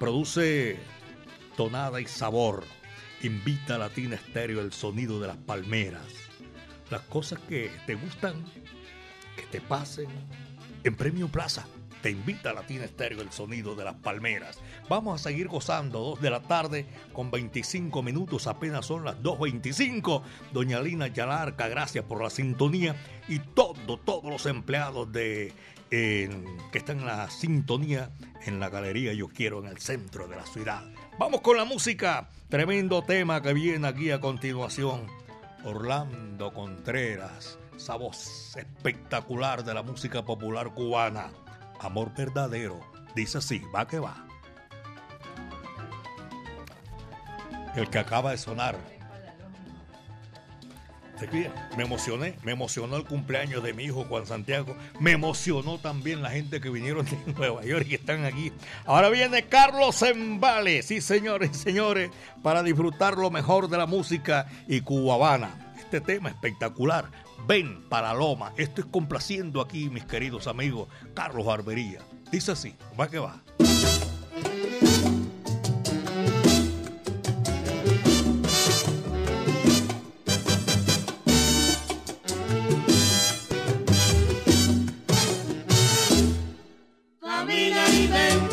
produce 0.02 0.80
tonada 1.56 2.02
y 2.02 2.08
sabor. 2.08 2.64
Invita 3.22 3.76
a 3.76 3.78
Latina 3.78 4.16
Estéreo 4.16 4.60
el 4.60 4.74
sonido 4.74 5.20
de 5.20 5.28
las 5.28 5.38
palmeras. 5.38 6.08
Las 6.90 7.02
cosas 7.02 7.38
que 7.48 7.70
te 7.86 7.94
gustan, 7.94 8.44
que 9.36 9.44
te 9.44 9.62
pasen 9.62 10.08
en 10.84 10.96
Premio 10.96 11.28
Plaza. 11.28 11.68
Te 12.02 12.10
invita 12.10 12.50
a 12.50 12.54
Latina 12.54 12.86
Estéreo 12.86 13.22
el 13.22 13.32
sonido 13.32 13.76
de 13.76 13.84
las 13.84 13.94
palmeras. 13.94 14.58
Vamos 14.90 15.22
a 15.22 15.24
seguir 15.30 15.48
gozando, 15.48 16.00
2 16.00 16.22
de 16.22 16.30
la 16.32 16.42
tarde 16.42 16.88
con 17.14 17.30
25 17.30 18.02
minutos, 18.02 18.48
apenas 18.48 18.88
son 18.88 19.06
las 19.06 19.18
2.25. 19.22 20.24
Doña 20.52 20.82
Lina 20.82 21.10
Yalarca, 21.10 21.68
gracias 21.68 22.04
por 22.06 22.24
la 22.24 22.32
sintonía 22.32 22.96
y 23.28 23.38
todo, 23.38 24.00
todos 24.00 24.32
los 24.32 24.48
empleados 24.48 25.12
de 25.12 25.54
que 25.92 26.78
están 26.78 27.00
en 27.00 27.06
la 27.06 27.30
sintonía 27.30 28.12
en 28.46 28.60
la 28.60 28.70
galería 28.70 29.14
Yo 29.14 29.28
Quiero 29.28 29.60
en 29.60 29.68
el 29.68 29.78
centro 29.78 30.28
de 30.28 30.38
la 30.38 30.46
ciudad. 30.46 30.84
Vamos 31.20 31.42
con 31.42 31.58
la 31.58 31.66
música, 31.66 32.30
tremendo 32.50 33.04
tema 33.04 33.42
que 33.42 33.54
viene 33.54 33.88
aquí 33.88 34.10
a 34.10 34.22
continuación. 34.22 35.08
Orlando 35.64 36.54
Contreras, 36.54 37.60
esa 37.76 37.96
voz 37.96 38.56
espectacular 38.56 39.64
de 39.64 39.74
la 39.74 39.84
música 39.84 40.24
popular 40.24 40.74
cubana. 40.74 41.30
Amor 41.80 42.14
verdadero, 42.16 42.80
dice 43.14 43.40
así, 43.40 43.62
va 43.76 43.86
que 43.88 44.00
va. 44.00 44.26
El 47.76 47.90
que 47.90 48.00
acaba 48.00 48.32
de 48.32 48.38
sonar. 48.38 48.91
Me 51.78 51.84
emocioné, 51.84 52.36
me 52.44 52.54
emocionó 52.54 52.96
el 52.96 53.06
cumpleaños 53.06 53.64
de 53.64 53.74
mi 53.74 53.84
hijo 53.84 54.06
Juan 54.06 54.26
Santiago, 54.26 54.76
me 55.00 55.12
emocionó 55.12 55.78
también 55.78 56.22
la 56.22 56.32
gente 56.32 56.60
que 56.60 56.70
vinieron 56.70 57.06
de 57.06 57.18
Nueva 57.38 57.64
York 57.64 57.86
y 57.86 57.90
que 57.90 57.96
están 57.96 58.26
aquí. 58.26 58.52
Ahora 58.86 59.10
viene 59.10 59.44
Carlos 59.44 60.02
Embale, 60.02 60.82
sí 60.82 61.00
señores 61.02 61.52
y 61.54 61.58
señores, 61.58 62.12
para 62.42 62.64
disfrutar 62.64 63.18
lo 63.18 63.30
mejor 63.30 63.70
de 63.70 63.78
la 63.78 63.86
música 63.86 64.48
y 64.68 64.82
cubana. 64.82 65.74
Este 65.78 66.02
tema 66.02 66.30
espectacular, 66.30 67.06
ven 67.48 67.88
para 67.90 68.14
Loma, 68.14 68.54
esto 68.58 68.82
es 68.82 68.88
complaciendo 68.88 69.62
aquí 69.62 69.90
mis 69.90 70.06
queridos 70.06 70.48
amigos 70.48 70.88
Carlos 71.14 71.46
Barbería. 71.46 72.00
Dice 72.32 72.54
así, 72.54 72.76
va 73.00 73.10
que 73.10 73.20
va. 73.20 73.42
Camina 87.42 87.90
y 87.90 88.06
ven 88.06 88.51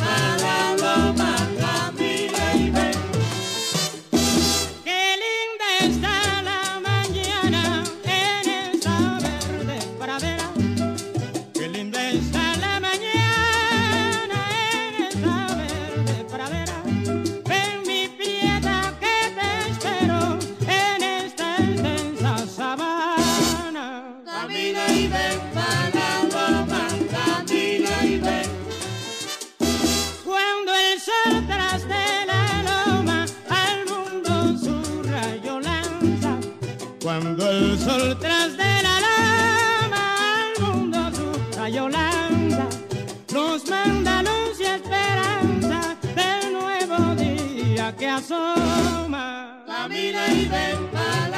y 50.26 50.48
ven 50.48 50.88
para 50.92 51.37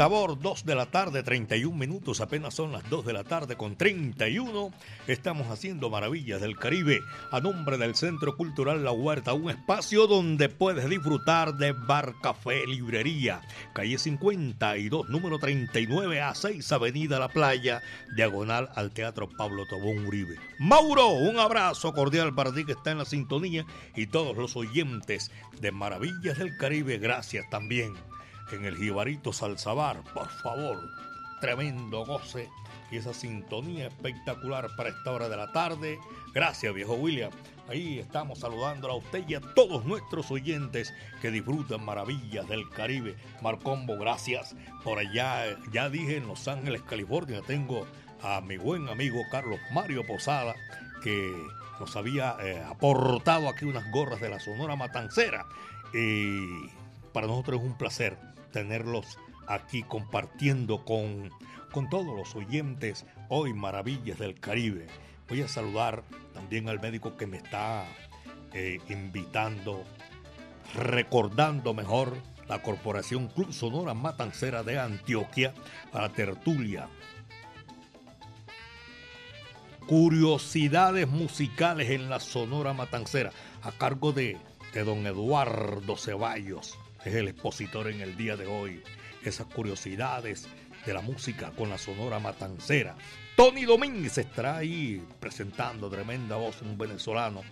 sabor, 0.00 0.40
2 0.40 0.64
de 0.64 0.74
la 0.74 0.86
tarde, 0.86 1.22
31 1.22 1.76
minutos, 1.76 2.22
apenas 2.22 2.54
son 2.54 2.72
las 2.72 2.88
2 2.88 3.04
de 3.04 3.12
la 3.12 3.22
tarde 3.22 3.56
con 3.56 3.76
31. 3.76 4.72
Estamos 5.06 5.48
haciendo 5.48 5.90
maravillas 5.90 6.40
del 6.40 6.56
Caribe 6.56 7.00
a 7.30 7.38
nombre 7.40 7.76
del 7.76 7.94
Centro 7.94 8.34
Cultural 8.34 8.82
La 8.82 8.92
Huerta, 8.92 9.34
un 9.34 9.50
espacio 9.50 10.06
donde 10.06 10.48
puedes 10.48 10.88
disfrutar 10.88 11.58
de 11.58 11.72
bar, 11.72 12.14
café, 12.22 12.66
librería. 12.66 13.42
Calle 13.74 13.98
52, 13.98 15.10
número 15.10 15.38
39 15.38 16.22
a 16.22 16.34
6, 16.34 16.72
Avenida 16.72 17.18
La 17.18 17.28
Playa, 17.28 17.82
diagonal 18.16 18.70
al 18.76 18.92
Teatro 18.92 19.28
Pablo 19.28 19.66
Tobón 19.66 20.06
Uribe. 20.06 20.36
Mauro, 20.58 21.08
un 21.08 21.38
abrazo 21.38 21.92
cordial 21.92 22.34
para 22.34 22.54
ti 22.54 22.64
que 22.64 22.72
está 22.72 22.90
en 22.90 22.98
la 22.98 23.04
sintonía 23.04 23.66
y 23.94 24.06
todos 24.06 24.34
los 24.34 24.56
oyentes 24.56 25.30
de 25.60 25.72
Maravillas 25.72 26.38
del 26.38 26.56
Caribe, 26.56 26.96
gracias 26.96 27.44
también 27.50 27.92
en 28.56 28.64
el 28.64 28.76
Jibarito 28.76 29.32
Salsabar, 29.32 30.02
por 30.14 30.28
favor. 30.28 30.78
Tremendo 31.40 32.04
goce 32.04 32.48
y 32.90 32.96
esa 32.96 33.14
sintonía 33.14 33.86
espectacular 33.86 34.68
para 34.76 34.90
esta 34.90 35.12
hora 35.12 35.28
de 35.28 35.36
la 35.36 35.52
tarde. 35.52 35.98
Gracias, 36.34 36.74
viejo 36.74 36.94
William. 36.94 37.30
Ahí 37.68 38.00
estamos 38.00 38.40
saludando 38.40 38.90
a 38.90 38.96
usted 38.96 39.24
y 39.28 39.34
a 39.34 39.40
todos 39.40 39.84
nuestros 39.84 40.30
oyentes 40.30 40.92
que 41.22 41.30
disfrutan 41.30 41.84
maravillas 41.84 42.48
del 42.48 42.68
Caribe. 42.68 43.16
Marcombo, 43.42 43.96
gracias. 43.96 44.56
Por 44.82 44.98
allá, 44.98 45.44
ya 45.72 45.88
dije, 45.88 46.16
en 46.16 46.26
Los 46.26 46.48
Ángeles, 46.48 46.82
California, 46.82 47.42
tengo 47.46 47.86
a 48.22 48.40
mi 48.40 48.56
buen 48.56 48.88
amigo 48.88 49.20
Carlos 49.30 49.60
Mario 49.72 50.04
Posada, 50.04 50.54
que 51.02 51.32
nos 51.78 51.94
había 51.94 52.36
eh, 52.42 52.60
aportado 52.68 53.48
aquí 53.48 53.64
unas 53.64 53.88
gorras 53.92 54.20
de 54.20 54.30
la 54.30 54.40
Sonora 54.40 54.74
Matancera. 54.74 55.46
Y 55.94 56.68
para 57.12 57.26
nosotros 57.26 57.60
es 57.60 57.66
un 57.66 57.76
placer 57.76 58.16
tenerlos 58.52 59.18
aquí 59.46 59.82
compartiendo 59.82 60.84
con, 60.84 61.30
con 61.72 61.88
todos 61.88 62.16
los 62.16 62.34
oyentes 62.34 63.06
hoy 63.28 63.52
Maravillas 63.52 64.18
del 64.18 64.38
Caribe. 64.38 64.86
Voy 65.28 65.42
a 65.42 65.48
saludar 65.48 66.02
también 66.34 66.68
al 66.68 66.80
médico 66.80 67.16
que 67.16 67.26
me 67.26 67.36
está 67.36 67.84
eh, 68.52 68.78
invitando, 68.88 69.84
recordando 70.74 71.74
mejor 71.74 72.16
la 72.48 72.62
Corporación 72.62 73.28
Club 73.28 73.52
Sonora 73.52 73.94
Matancera 73.94 74.64
de 74.64 74.78
Antioquia 74.78 75.54
para 75.92 76.08
tertulia. 76.08 76.88
Curiosidades 79.86 81.08
musicales 81.08 81.90
en 81.90 82.10
la 82.10 82.20
Sonora 82.20 82.72
Matancera, 82.72 83.32
a 83.62 83.72
cargo 83.72 84.12
de, 84.12 84.36
de 84.72 84.84
don 84.84 85.06
Eduardo 85.06 85.96
Ceballos, 85.96 86.78
es 87.04 87.14
el 87.14 87.28
expositor 87.28 87.88
en 87.88 88.00
el 88.00 88.16
día 88.16 88.36
de 88.36 88.46
hoy. 88.46 88.82
Esas 89.24 89.46
curiosidades 89.46 90.48
de 90.86 90.94
la 90.94 91.00
música 91.00 91.50
con 91.50 91.68
la 91.68 91.78
Sonora 91.78 92.18
Matancera. 92.18 92.96
Tony 93.36 93.64
Domínguez 93.64 94.18
estará 94.18 94.58
ahí 94.58 95.02
presentando 95.18 95.88
tremenda 95.88 96.36
voz, 96.36 96.62
un 96.62 96.76
venezolano, 96.76 97.42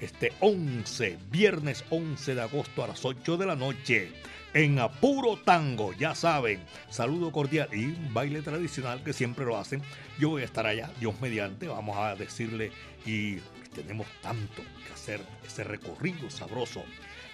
este 0.00 0.32
11, 0.40 1.18
viernes 1.30 1.84
11 1.90 2.34
de 2.34 2.42
agosto 2.42 2.84
a 2.84 2.88
las 2.88 3.04
8 3.04 3.36
de 3.36 3.46
la 3.46 3.56
noche 3.56 4.12
en 4.54 4.78
Apuro 4.78 5.36
Tango, 5.36 5.92
ya 5.92 6.14
saben, 6.14 6.60
saludo 6.88 7.32
cordial 7.32 7.68
y 7.72 7.84
un 7.84 8.14
baile 8.14 8.40
tradicional 8.40 9.02
que 9.04 9.12
siempre 9.12 9.44
lo 9.44 9.58
hacen. 9.58 9.82
Yo 10.18 10.30
voy 10.30 10.42
a 10.42 10.46
estar 10.46 10.66
allá, 10.66 10.90
Dios 11.00 11.20
mediante, 11.20 11.68
vamos 11.68 11.96
a 11.98 12.14
decirle 12.14 12.72
y 13.04 13.36
tenemos 13.74 14.06
tanto 14.22 14.62
que 14.86 14.92
hacer 14.92 15.20
ese 15.46 15.64
recorrido 15.64 16.30
sabroso. 16.30 16.82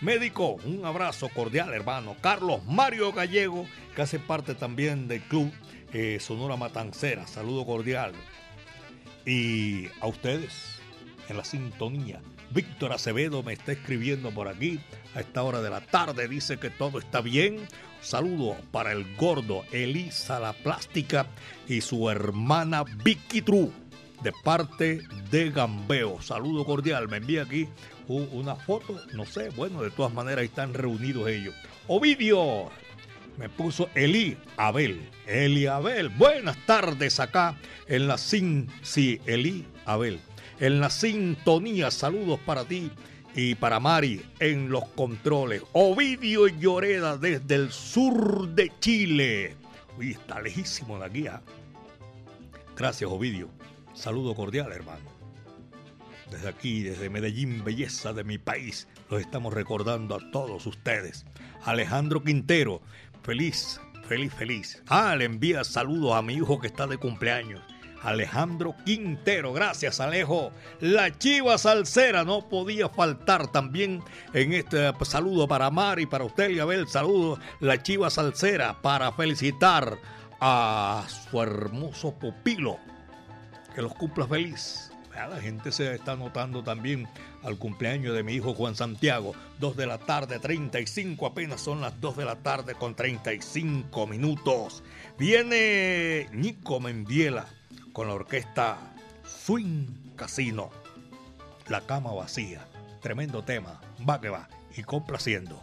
Médico, 0.04 0.58
un 0.66 0.84
abrazo 0.84 1.30
cordial, 1.30 1.72
hermano. 1.72 2.14
Carlos 2.20 2.62
Mario 2.66 3.10
Gallego, 3.14 3.66
que 3.96 4.02
hace 4.02 4.18
parte 4.18 4.54
también 4.54 5.08
del 5.08 5.22
club 5.22 5.50
eh, 5.94 6.18
Sonora 6.20 6.58
Matancera, 6.58 7.26
saludo 7.26 7.64
cordial. 7.64 8.12
Y 9.24 9.86
a 10.02 10.06
ustedes, 10.06 10.78
en 11.30 11.38
la 11.38 11.44
sintonía, 11.46 12.20
Víctor 12.50 12.92
Acevedo 12.92 13.42
me 13.42 13.54
está 13.54 13.72
escribiendo 13.72 14.30
por 14.30 14.46
aquí 14.48 14.78
a 15.14 15.20
esta 15.20 15.42
hora 15.42 15.62
de 15.62 15.70
la 15.70 15.80
tarde. 15.80 16.28
Dice 16.28 16.58
que 16.58 16.68
todo 16.68 16.98
está 16.98 17.22
bien. 17.22 17.66
Saludo 18.02 18.58
para 18.72 18.92
el 18.92 19.16
gordo 19.16 19.64
Elisa 19.72 20.38
la 20.38 20.52
Plástica 20.52 21.28
y 21.66 21.80
su 21.80 22.10
hermana 22.10 22.84
Vicky 23.02 23.40
True 23.40 23.70
de 24.22 24.32
parte 24.42 25.00
de 25.30 25.50
Gambeo. 25.50 26.20
Saludo 26.20 26.66
cordial. 26.66 27.08
Me 27.08 27.16
envía 27.16 27.42
aquí 27.42 27.68
una 28.08 28.56
foto. 28.56 29.00
No 29.12 29.24
sé. 29.24 29.50
Bueno, 29.50 29.82
de 29.82 29.90
todas 29.90 30.12
maneras 30.12 30.40
ahí 30.40 30.46
están 30.46 30.74
reunidos 30.74 31.28
ellos. 31.28 31.54
Ovidio. 31.88 32.70
Me 33.38 33.48
puso 33.48 33.88
Eli 33.94 34.36
Abel. 34.56 35.08
Eli 35.26 35.66
Abel. 35.66 36.08
Buenas 36.10 36.56
tardes 36.66 37.18
acá 37.20 37.56
en 37.88 38.06
la 38.06 38.18
Sin. 38.18 38.68
Sí, 38.82 39.20
Eli 39.26 39.66
Abel 39.86 40.20
en 40.60 40.80
la 40.80 40.90
sintonía. 40.90 41.90
Saludos 41.90 42.40
para 42.40 42.64
ti 42.64 42.90
y 43.34 43.54
para 43.54 43.80
Mari 43.80 44.22
en 44.40 44.70
los 44.70 44.84
controles. 44.90 45.62
Ovidio 45.72 46.46
Lloreda 46.48 47.16
desde 47.16 47.54
el 47.54 47.72
sur 47.72 48.48
de 48.48 48.72
Chile. 48.80 49.56
Uy, 49.98 50.12
está 50.12 50.40
lejísimo 50.40 50.98
de 50.98 51.06
aquí. 51.06 51.26
¿ah? 51.26 51.42
Gracias, 52.76 53.10
Ovidio. 53.10 53.48
Saludo 53.94 54.34
cordial, 54.34 54.72
hermano. 54.72 55.13
Desde 56.30 56.48
aquí, 56.48 56.82
desde 56.82 57.10
Medellín, 57.10 57.64
belleza 57.64 58.12
de 58.12 58.24
mi 58.24 58.38
país, 58.38 58.88
los 59.10 59.20
estamos 59.20 59.52
recordando 59.52 60.14
a 60.14 60.30
todos 60.30 60.66
ustedes. 60.66 61.26
Alejandro 61.64 62.22
Quintero, 62.22 62.80
feliz, 63.22 63.80
feliz, 64.08 64.32
feliz. 64.32 64.82
Ah, 64.88 65.14
le 65.16 65.26
envía 65.26 65.64
saludos 65.64 66.14
a 66.14 66.22
mi 66.22 66.34
hijo 66.34 66.60
que 66.60 66.66
está 66.66 66.86
de 66.86 66.98
cumpleaños. 66.98 67.60
Alejandro 68.04 68.74
Quintero. 68.84 69.52
Gracias, 69.52 69.98
Alejo. 69.98 70.52
La 70.80 71.16
Chiva 71.16 71.56
Salsera 71.56 72.22
no 72.22 72.48
podía 72.48 72.88
faltar 72.88 73.50
también 73.50 74.02
en 74.34 74.52
este 74.52 74.92
saludo 75.04 75.48
para 75.48 75.70
Mari, 75.70 76.04
para 76.06 76.24
usted, 76.24 76.50
y 76.50 76.60
Abel. 76.60 76.86
Saludo, 76.86 77.38
la 77.60 77.82
Chiva 77.82 78.10
Salsera, 78.10 78.80
para 78.82 79.10
felicitar 79.12 79.98
a 80.40 81.06
su 81.08 81.40
hermoso 81.40 82.12
pupilo. 82.14 82.78
Que 83.74 83.82
los 83.82 83.94
cumpla 83.94 84.26
feliz. 84.26 84.93
La 85.14 85.40
gente 85.40 85.70
se 85.72 85.94
está 85.94 86.16
notando 86.16 86.62
también 86.62 87.08
al 87.42 87.56
cumpleaños 87.56 88.14
de 88.14 88.22
mi 88.22 88.34
hijo 88.34 88.52
Juan 88.52 88.74
Santiago. 88.74 89.34
2 89.60 89.76
de 89.76 89.86
la 89.86 89.98
tarde, 89.98 90.38
35, 90.38 91.26
apenas 91.26 91.60
son 91.60 91.80
las 91.80 92.00
2 92.00 92.16
de 92.16 92.24
la 92.24 92.36
tarde 92.36 92.74
con 92.74 92.94
35 92.94 94.06
minutos. 94.06 94.82
Viene 95.18 96.28
Nico 96.32 96.80
Mendiela 96.80 97.46
con 97.92 98.08
la 98.08 98.14
orquesta 98.14 98.76
Swing 99.24 100.14
Casino. 100.16 100.70
La 101.68 101.80
cama 101.80 102.12
vacía. 102.12 102.66
Tremendo 103.00 103.44
tema. 103.44 103.80
Va 104.08 104.20
que 104.20 104.28
va. 104.28 104.48
Y 104.76 104.82
complaciendo. 104.82 105.62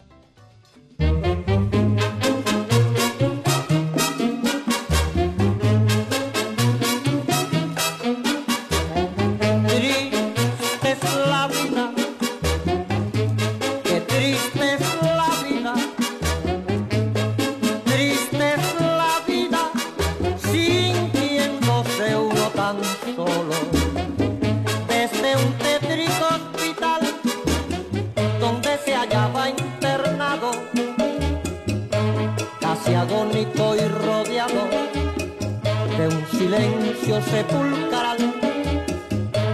Sepulcral 37.30 38.18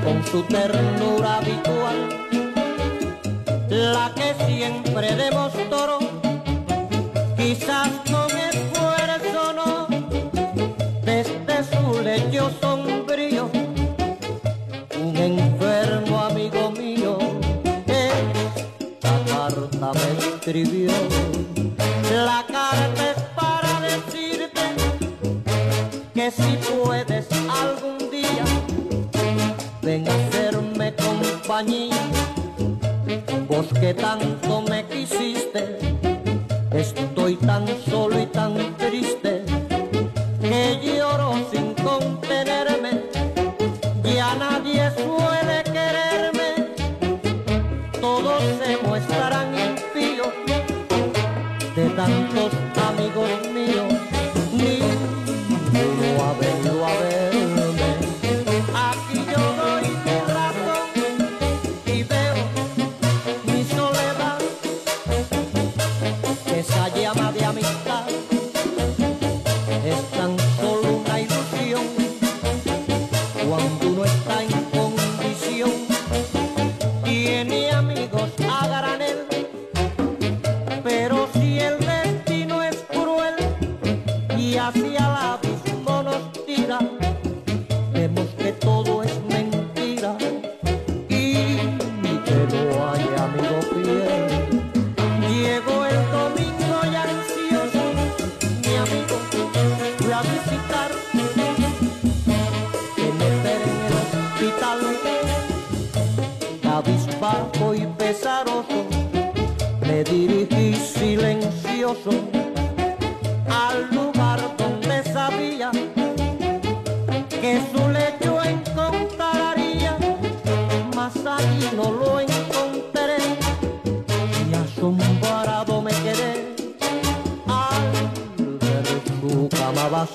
con 0.03 0.25
su 0.25 0.43
ternura 0.43 1.37
habitual, 1.37 2.09
la 3.69 4.11
que 4.15 4.33
siempre 4.45 5.15
demostró, 5.15 5.99
quizás 7.35 7.89
con 8.11 8.29
esfuerzo 8.37 9.53
no, 9.53 9.87
desde 11.03 11.63
su 11.71 12.01
lecho 12.01 12.49
sombrío, 12.61 13.49
un 14.99 15.17
enfermo 15.17 16.23
amigo 16.23 16.71
mío, 16.71 17.17
esta 17.87 19.19
carta 19.25 19.91
me 19.93 20.29
escribió. 20.29 20.91
La 22.25 22.45
carta 22.47 23.11
es 23.11 23.21
para 23.35 23.81
decirte 23.81 24.61
que 26.13 26.31
si 26.31 26.56
compañía. 31.57 31.95
Vos 33.49 33.65
que 33.79 33.93
tanto 33.93 34.61
me 34.69 34.85
quisiste, 34.85 35.79
estoy 36.71 37.35
tan 37.37 37.65
solo 37.89 38.19
y 38.19 38.27
tan 38.27 38.66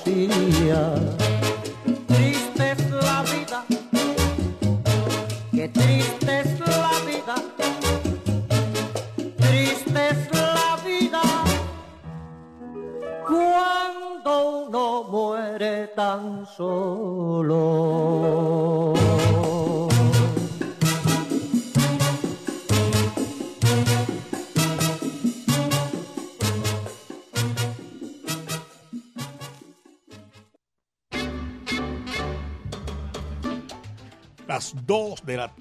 cama 0.01 1.22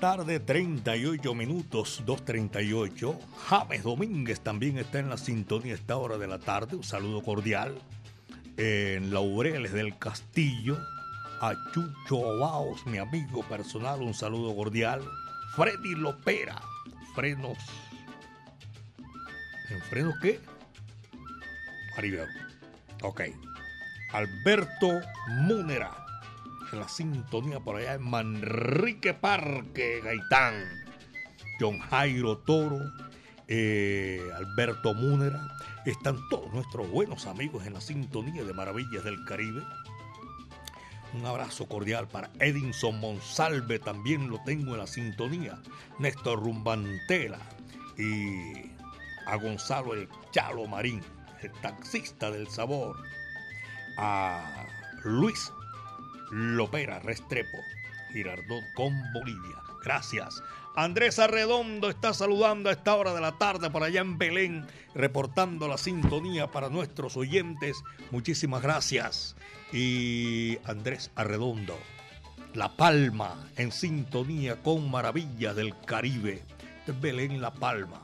tarde, 0.02 0.40
38 0.40 1.32
minutos, 1.32 2.02
2.38. 2.04 3.16
James 3.46 3.84
Domínguez 3.84 4.40
también 4.40 4.76
está 4.78 4.98
en 4.98 5.08
la 5.08 5.16
sintonía 5.16 5.74
a 5.74 5.76
esta 5.76 5.96
hora 5.96 6.18
de 6.18 6.26
la 6.26 6.40
tarde. 6.40 6.74
Un 6.74 6.82
saludo 6.82 7.22
cordial. 7.22 7.80
En 8.56 9.14
Laureles 9.14 9.72
del 9.72 9.96
Castillo, 9.98 10.76
a 11.40 11.54
Chucho 11.72 12.16
Obaos, 12.16 12.84
mi 12.84 12.98
amigo 12.98 13.44
personal, 13.44 14.02
un 14.02 14.12
saludo 14.12 14.56
cordial. 14.56 15.02
Freddy 15.54 15.94
Lopera, 15.94 16.60
frenos. 17.14 17.58
¿En 19.70 19.80
frenos 19.82 20.16
qué? 20.20 20.40
Maribel. 21.94 22.26
Ok. 23.04 23.20
Alberto 24.12 25.00
Múnera 25.42 26.01
en 26.72 26.80
la 26.80 26.88
sintonía 26.88 27.60
por 27.60 27.76
allá 27.76 27.94
en 27.94 28.02
Manrique 28.02 29.14
Parque, 29.14 30.00
Gaitán. 30.02 30.54
John 31.60 31.78
Jairo 31.78 32.38
Toro, 32.38 32.80
eh, 33.46 34.20
Alberto 34.36 34.94
Múnera. 34.94 35.40
Están 35.84 36.18
todos 36.28 36.52
nuestros 36.52 36.90
buenos 36.90 37.26
amigos 37.26 37.66
en 37.66 37.74
la 37.74 37.80
sintonía 37.80 38.42
de 38.44 38.52
Maravillas 38.52 39.04
del 39.04 39.24
Caribe. 39.24 39.62
Un 41.14 41.26
abrazo 41.26 41.66
cordial 41.68 42.08
para 42.08 42.30
Edinson 42.40 42.98
Monsalve, 42.98 43.78
también 43.78 44.30
lo 44.30 44.42
tengo 44.44 44.72
en 44.72 44.78
la 44.78 44.86
sintonía. 44.86 45.60
Néstor 45.98 46.42
Rumbantela 46.42 47.38
y 47.98 48.72
a 49.26 49.36
Gonzalo 49.36 49.94
El 49.94 50.08
Chalo 50.30 50.66
Marín, 50.66 51.00
el 51.42 51.52
taxista 51.60 52.30
del 52.30 52.48
sabor. 52.48 52.96
A 53.98 54.66
Luis 55.04 55.52
Lopera 56.32 56.98
Restrepo, 56.98 57.58
Girardot 58.10 58.64
con 58.72 58.94
Bolivia. 59.12 59.58
Gracias. 59.84 60.42
Andrés 60.74 61.18
Arredondo 61.18 61.90
está 61.90 62.14
saludando 62.14 62.70
a 62.70 62.72
esta 62.72 62.94
hora 62.96 63.12
de 63.12 63.20
la 63.20 63.32
tarde 63.32 63.68
por 63.68 63.82
allá 63.82 64.00
en 64.00 64.16
Belén, 64.16 64.66
reportando 64.94 65.68
la 65.68 65.76
sintonía 65.76 66.46
para 66.46 66.70
nuestros 66.70 67.18
oyentes. 67.18 67.84
Muchísimas 68.10 68.62
gracias. 68.62 69.36
Y 69.74 70.56
Andrés 70.64 71.10
Arredondo, 71.16 71.78
La 72.54 72.76
Palma, 72.78 73.50
en 73.56 73.70
sintonía 73.70 74.56
con 74.62 74.90
Maravillas 74.90 75.54
del 75.54 75.78
Caribe. 75.84 76.42
De 76.86 76.92
Belén 76.94 77.42
La 77.42 77.52
Palma. 77.52 78.02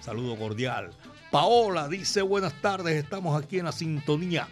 Saludo 0.00 0.38
cordial. 0.38 0.90
Paola 1.30 1.88
dice 1.88 2.22
buenas 2.22 2.54
tardes, 2.62 2.96
estamos 2.96 3.40
aquí 3.40 3.58
en 3.58 3.66
la 3.66 3.72
sintonía 3.72 4.48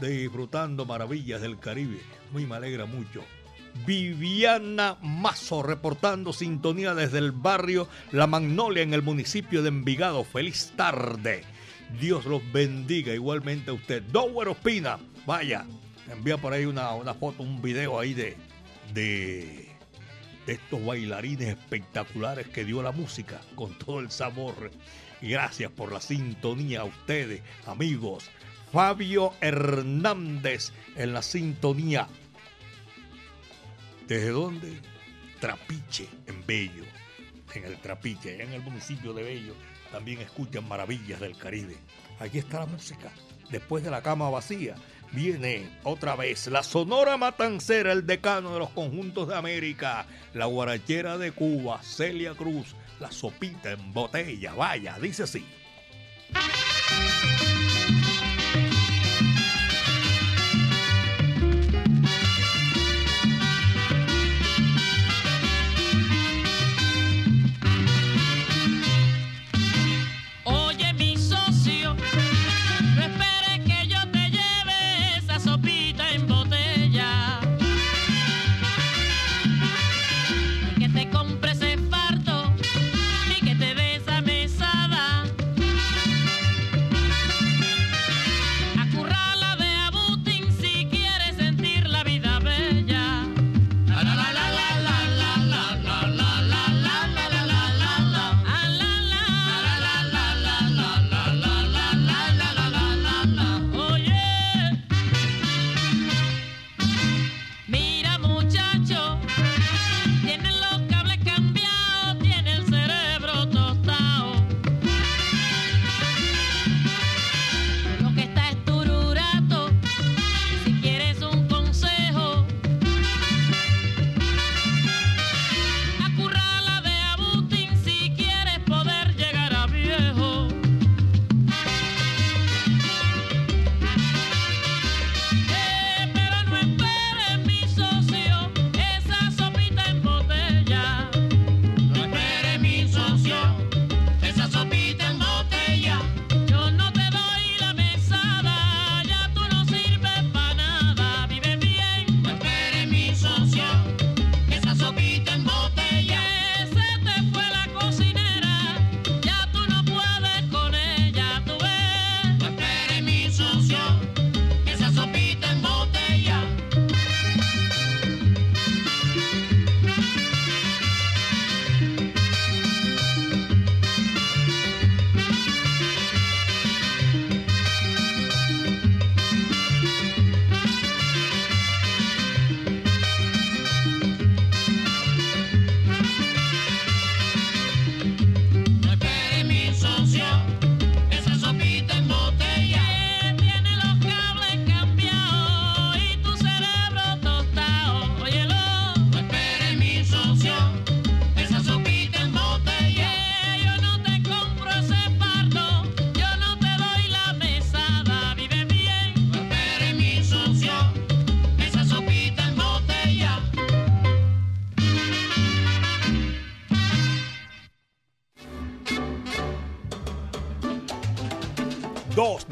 disfrutando 0.00 0.84
maravillas 0.84 1.40
del 1.40 1.58
Caribe. 1.58 2.00
Muy 2.32 2.46
me 2.46 2.56
alegra 2.56 2.86
mucho. 2.86 3.24
Viviana 3.86 4.96
Mazo 5.02 5.62
reportando 5.62 6.32
sintonía 6.32 6.94
desde 6.94 7.18
el 7.18 7.32
barrio 7.32 7.88
La 8.12 8.26
Magnolia 8.26 8.82
en 8.82 8.94
el 8.94 9.02
municipio 9.02 9.62
de 9.62 9.68
Envigado. 9.68 10.24
Feliz 10.24 10.72
tarde. 10.76 11.44
Dios 12.00 12.24
los 12.24 12.40
bendiga 12.52 13.12
igualmente 13.12 13.70
a 13.70 13.74
usted. 13.74 14.02
Dower 14.04 14.48
Ospina, 14.48 14.98
vaya, 15.26 15.66
envía 16.10 16.38
por 16.38 16.52
ahí 16.52 16.64
una, 16.64 16.94
una 16.94 17.14
foto, 17.14 17.42
un 17.42 17.60
video 17.60 17.98
ahí 17.98 18.14
de, 18.14 18.36
de, 18.92 19.68
de 20.46 20.52
estos 20.52 20.84
bailarines 20.84 21.48
espectaculares 21.48 22.48
que 22.48 22.64
dio 22.64 22.82
la 22.82 22.92
música 22.92 23.40
con 23.54 23.76
todo 23.78 24.00
el 24.00 24.10
sabor. 24.10 24.70
Y 25.20 25.30
gracias 25.30 25.70
por 25.70 25.92
la 25.92 26.00
sintonía 26.00 26.80
a 26.80 26.84
ustedes, 26.84 27.42
amigos. 27.66 28.30
Fabio 28.74 29.32
Hernández 29.40 30.72
en 30.96 31.12
la 31.12 31.22
sintonía. 31.22 32.08
¿Desde 34.08 34.30
dónde? 34.30 34.80
Trapiche, 35.38 36.08
en 36.26 36.44
Bello. 36.44 36.82
En 37.54 37.66
el 37.66 37.78
Trapiche, 37.78 38.42
en 38.42 38.52
el 38.52 38.62
municipio 38.62 39.12
de 39.12 39.22
Bello. 39.22 39.54
También 39.92 40.18
escuchan 40.22 40.66
maravillas 40.66 41.20
del 41.20 41.38
Caribe. 41.38 41.76
Aquí 42.18 42.38
está 42.38 42.58
la 42.58 42.66
música. 42.66 43.12
Después 43.48 43.84
de 43.84 43.92
la 43.92 44.02
cama 44.02 44.28
vacía, 44.28 44.74
viene 45.12 45.70
otra 45.84 46.16
vez 46.16 46.48
la 46.48 46.64
Sonora 46.64 47.16
Matancera, 47.16 47.92
el 47.92 48.04
decano 48.04 48.54
de 48.54 48.58
los 48.58 48.70
conjuntos 48.70 49.28
de 49.28 49.36
América, 49.36 50.04
la 50.32 50.46
guarachera 50.46 51.16
de 51.16 51.30
Cuba, 51.30 51.80
Celia 51.80 52.34
Cruz, 52.34 52.74
la 52.98 53.12
sopita 53.12 53.70
en 53.70 53.92
botella. 53.92 54.52
Vaya, 54.54 54.98
dice 54.98 55.22
así. 55.22 55.46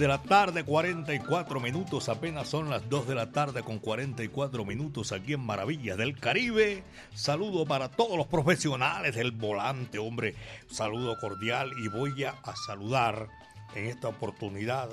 De 0.03 0.09
la 0.09 0.21
tarde, 0.21 0.65
44 0.65 1.61
minutos. 1.61 2.09
Apenas 2.09 2.49
son 2.49 2.69
las 2.69 2.89
2 2.89 3.07
de 3.07 3.15
la 3.15 3.31
tarde 3.31 3.63
con 3.63 3.79
44 3.79 4.65
minutos 4.65 5.13
aquí 5.13 5.35
en 5.35 5.47
Maravillas 5.47 5.97
del 5.97 6.19
Caribe. 6.19 6.83
Saludo 7.15 7.67
para 7.67 7.89
todos 7.89 8.17
los 8.17 8.27
profesionales 8.27 9.15
del 9.15 9.31
volante, 9.31 10.01
hombre. 10.01 10.35
Saludo 10.69 11.17
cordial 11.21 11.71
y 11.79 11.87
voy 11.87 12.25
a, 12.25 12.35
saludar 12.67 13.29
en 13.77 13.87
esta 13.87 14.09
oportunidad 14.09 14.89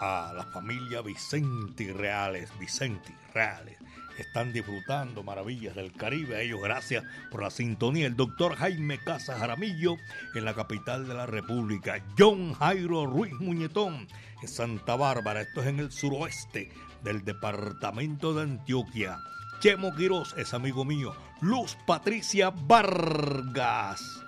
a 0.00 0.32
la 0.34 0.44
familia 0.44 1.02
Vicente 1.02 1.92
Reales. 1.92 2.50
Vicente 2.58 3.14
Reales 3.34 3.76
están 4.16 4.54
disfrutando 4.54 5.22
maravillas 5.22 5.74
del 5.76 5.92
Caribe. 5.92 6.36
A 6.36 6.40
ellos 6.40 6.62
gracias 6.62 7.04
por 7.30 7.42
la 7.42 7.50
sintonía. 7.50 8.06
El 8.06 8.16
doctor 8.16 8.54
Jaime 8.56 8.96
Casa 9.04 9.38
Jaramillo 9.38 9.96
en 10.34 10.46
la 10.46 10.54
capital 10.54 11.06
de 11.06 11.12
la 11.12 11.26
República. 11.26 12.02
John 12.18 12.54
Jairo 12.54 13.04
Ruiz 13.04 13.34
Muñetón 13.34 14.08
Santa 14.46 14.96
Bárbara. 14.96 15.42
Esto 15.42 15.60
es 15.62 15.68
en 15.68 15.80
el 15.80 15.92
suroeste 15.92 16.70
del 17.02 17.24
departamento 17.24 18.34
de 18.34 18.42
Antioquia. 18.42 19.18
Chemo 19.60 19.94
Quirós 19.94 20.34
es 20.36 20.54
amigo 20.54 20.84
mío. 20.84 21.14
Luz 21.40 21.76
Patricia 21.86 22.50
Vargas. 22.50 24.22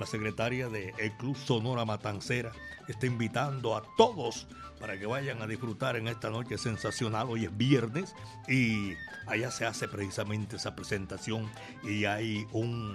La 0.00 0.06
secretaria 0.06 0.68
del 0.68 1.12
Club 1.18 1.36
Sonora 1.36 1.84
Matancera 1.84 2.52
está 2.88 3.06
invitando 3.06 3.76
a 3.76 3.82
todos 3.96 4.46
para 4.80 4.98
que 4.98 5.06
vayan 5.06 5.40
a 5.40 5.46
disfrutar 5.46 5.96
en 5.96 6.08
esta 6.08 6.30
noche 6.30 6.58
sensacional. 6.58 7.28
Hoy 7.30 7.44
es 7.44 7.56
viernes 7.56 8.14
y 8.48 8.92
allá 9.26 9.50
se 9.50 9.64
hace 9.66 9.88
precisamente 9.88 10.56
esa 10.56 10.74
presentación 10.74 11.50
y 11.82 12.04
hay 12.04 12.46
un 12.52 12.94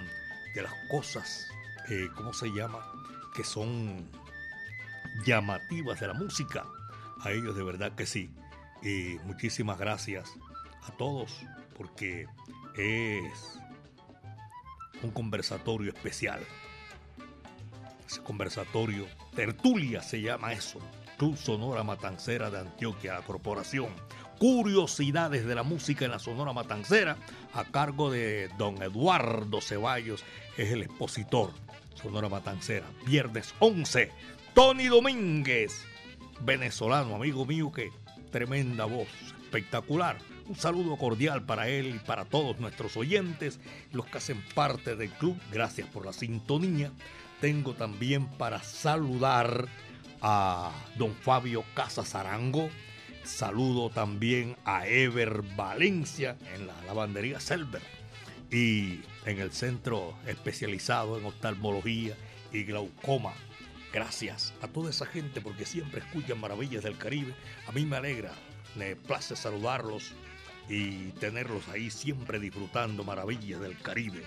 de 0.53 0.61
las 0.63 0.73
cosas, 0.89 1.47
eh, 1.89 2.07
¿cómo 2.15 2.33
se 2.33 2.49
llama? 2.49 2.79
Que 3.33 3.43
son 3.43 4.09
llamativas 5.25 5.99
de 5.99 6.07
la 6.07 6.13
música. 6.13 6.65
A 7.21 7.31
ellos 7.31 7.55
de 7.55 7.63
verdad 7.63 7.93
que 7.95 8.05
sí. 8.05 8.31
Y 8.81 9.17
muchísimas 9.25 9.77
gracias 9.77 10.31
a 10.83 10.91
todos 10.91 11.41
porque 11.77 12.25
es 12.75 13.59
un 15.03 15.11
conversatorio 15.11 15.91
especial. 15.91 16.39
Ese 18.07 18.21
conversatorio, 18.21 19.05
tertulia 19.35 20.01
se 20.01 20.21
llama 20.21 20.53
eso. 20.53 20.79
Club 21.17 21.37
Sonora 21.37 21.83
Matancera 21.83 22.49
de 22.49 22.59
Antioquia, 22.59 23.13
la 23.13 23.21
corporación. 23.21 23.89
Curiosidades 24.39 25.45
de 25.45 25.53
la 25.53 25.63
música 25.63 26.05
en 26.05 26.11
la 26.11 26.19
Sonora 26.19 26.53
Matancera, 26.53 27.17
a 27.53 27.65
cargo 27.65 28.09
de 28.09 28.49
don 28.57 28.81
Eduardo 28.81 29.59
Ceballos, 29.59 30.23
es 30.57 30.71
el 30.71 30.83
expositor. 30.83 31.51
Sonora 31.93 32.29
Matancera, 32.29 32.85
viernes 33.05 33.53
11. 33.59 34.11
Tony 34.53 34.87
Domínguez, 34.87 35.85
venezolano, 36.41 37.15
amigo 37.15 37.45
mío, 37.45 37.71
que 37.71 37.91
tremenda 38.31 38.85
voz, 38.85 39.07
espectacular. 39.43 40.17
Un 40.47 40.55
saludo 40.55 40.97
cordial 40.97 41.45
para 41.45 41.69
él 41.69 41.95
y 41.95 41.99
para 41.99 42.25
todos 42.25 42.59
nuestros 42.59 42.97
oyentes, 42.97 43.59
los 43.91 44.07
que 44.07 44.17
hacen 44.17 44.43
parte 44.55 44.95
del 44.95 45.11
club. 45.11 45.37
Gracias 45.51 45.87
por 45.87 46.05
la 46.05 46.13
sintonía. 46.13 46.91
Tengo 47.39 47.73
también 47.73 48.27
para 48.27 48.61
saludar 48.63 49.67
a 50.21 50.71
don 50.97 51.13
Fabio 51.13 51.63
Casas 51.75 52.15
Arango. 52.15 52.69
Saludo 53.23 53.91
también 53.91 54.57
a 54.65 54.87
Ever 54.87 55.43
Valencia 55.55 56.35
en 56.55 56.65
la 56.65 56.73
lavandería 56.85 57.39
Selber 57.39 57.81
y 58.51 59.01
en 59.25 59.39
el 59.39 59.51
centro 59.51 60.15
especializado 60.25 61.19
en 61.19 61.25
oftalmología 61.25 62.15
y 62.51 62.63
glaucoma. 62.63 63.33
Gracias 63.91 64.53
a 64.61 64.67
toda 64.67 64.91
esa 64.91 65.07
gente 65.07 65.41
porque 65.41 65.65
siempre 65.65 66.01
escuchan 66.01 66.39
Maravillas 66.39 66.83
del 66.83 66.97
Caribe. 66.97 67.33
A 67.67 67.71
mí 67.71 67.85
me 67.85 67.97
alegra, 67.97 68.33
me 68.75 68.95
place 68.95 69.35
saludarlos 69.35 70.11
y 70.67 71.09
tenerlos 71.13 71.67
ahí 71.69 71.89
siempre 71.89 72.39
disfrutando 72.39 73.03
Maravillas 73.03 73.59
del 73.59 73.77
Caribe. 73.79 74.23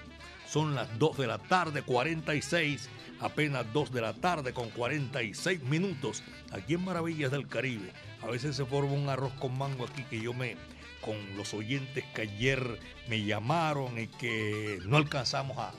Son 0.49 0.75
las 0.75 0.99
2 0.99 1.17
de 1.17 1.27
la 1.29 1.39
tarde, 1.39 1.83
46, 1.83 2.89
apenas 3.21 3.73
2 3.73 3.93
de 3.93 4.01
la 4.01 4.15
tarde 4.15 4.53
con 4.53 4.69
46 4.71 5.63
minutos 5.63 6.25
aquí 6.51 6.75
en 6.75 6.85
Maravillas 6.85 7.31
del 7.31 7.47
Caribe. 7.47 7.93
A 8.21 8.27
veces 8.27 8.57
se 8.57 8.67
forma 8.67 8.93
un 8.93 9.09
arroz 9.09 9.33
con 9.35 9.57
mango 9.57 9.85
aquí 9.85 10.03
que 10.03 10.21
yo 10.21 10.35
me, 10.35 10.57
con 11.01 11.17
los 11.37 11.55
oyentes 11.55 12.05
que 12.15 12.23
ayer 12.23 12.81
me 13.09 13.25
llamaron 13.25 13.99
y 13.99 14.09
que 14.09 14.81
no 14.87 14.97
alcanzamos 14.97 15.57
a, 15.57 15.73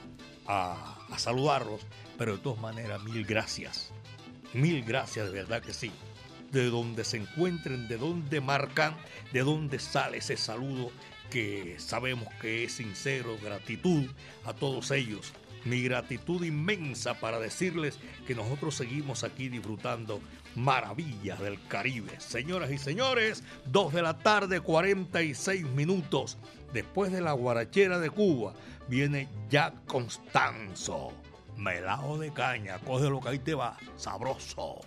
a, 0.47 0.97
a 1.11 1.19
saludarlos, 1.19 1.81
pero 2.17 2.37
de 2.37 2.43
todas 2.43 2.59
maneras, 2.59 3.03
mil 3.03 3.25
gracias. 3.25 3.91
Mil 4.53 4.83
gracias, 4.83 5.25
de 5.25 5.31
verdad 5.31 5.61
que 5.61 5.73
sí. 5.73 5.91
De 6.51 6.69
donde 6.69 7.03
se 7.03 7.17
encuentren, 7.17 7.87
de 7.87 7.97
donde 7.97 8.41
marcan, 8.41 8.95
de 9.31 9.41
donde 9.41 9.79
sale 9.79 10.17
ese 10.17 10.37
saludo 10.37 10.91
que 11.31 11.77
sabemos 11.79 12.31
que 12.39 12.63
es 12.63 12.73
sincero, 12.73 13.37
gratitud 13.41 14.07
a 14.45 14.53
todos 14.53 14.91
ellos. 14.91 15.33
Mi 15.65 15.81
gratitud 15.81 16.43
inmensa 16.43 17.19
para 17.19 17.39
decirles 17.39 17.97
que 18.27 18.35
nosotros 18.35 18.75
seguimos 18.75 19.23
aquí 19.23 19.49
disfrutando 19.49 20.21
maravillas 20.55 21.39
del 21.39 21.57
Caribe. 21.67 22.19
Señoras 22.19 22.69
y 22.71 22.77
señores, 22.77 23.43
2 23.67 23.93
de 23.93 24.01
la 24.01 24.19
tarde, 24.19 24.59
46 24.59 25.63
minutos. 25.69 26.37
Después 26.73 27.11
de 27.11 27.21
la 27.21 27.31
guarachera 27.31 27.99
de 27.99 28.09
Cuba, 28.09 28.53
viene 28.87 29.27
Jack 29.49 29.85
Constanzo. 29.85 31.13
Melao 31.57 32.17
de 32.17 32.31
caña, 32.31 32.79
coge 32.79 33.09
lo 33.09 33.19
que 33.19 33.29
ahí 33.29 33.39
te 33.39 33.53
va, 33.53 33.77
sabroso. 33.95 34.79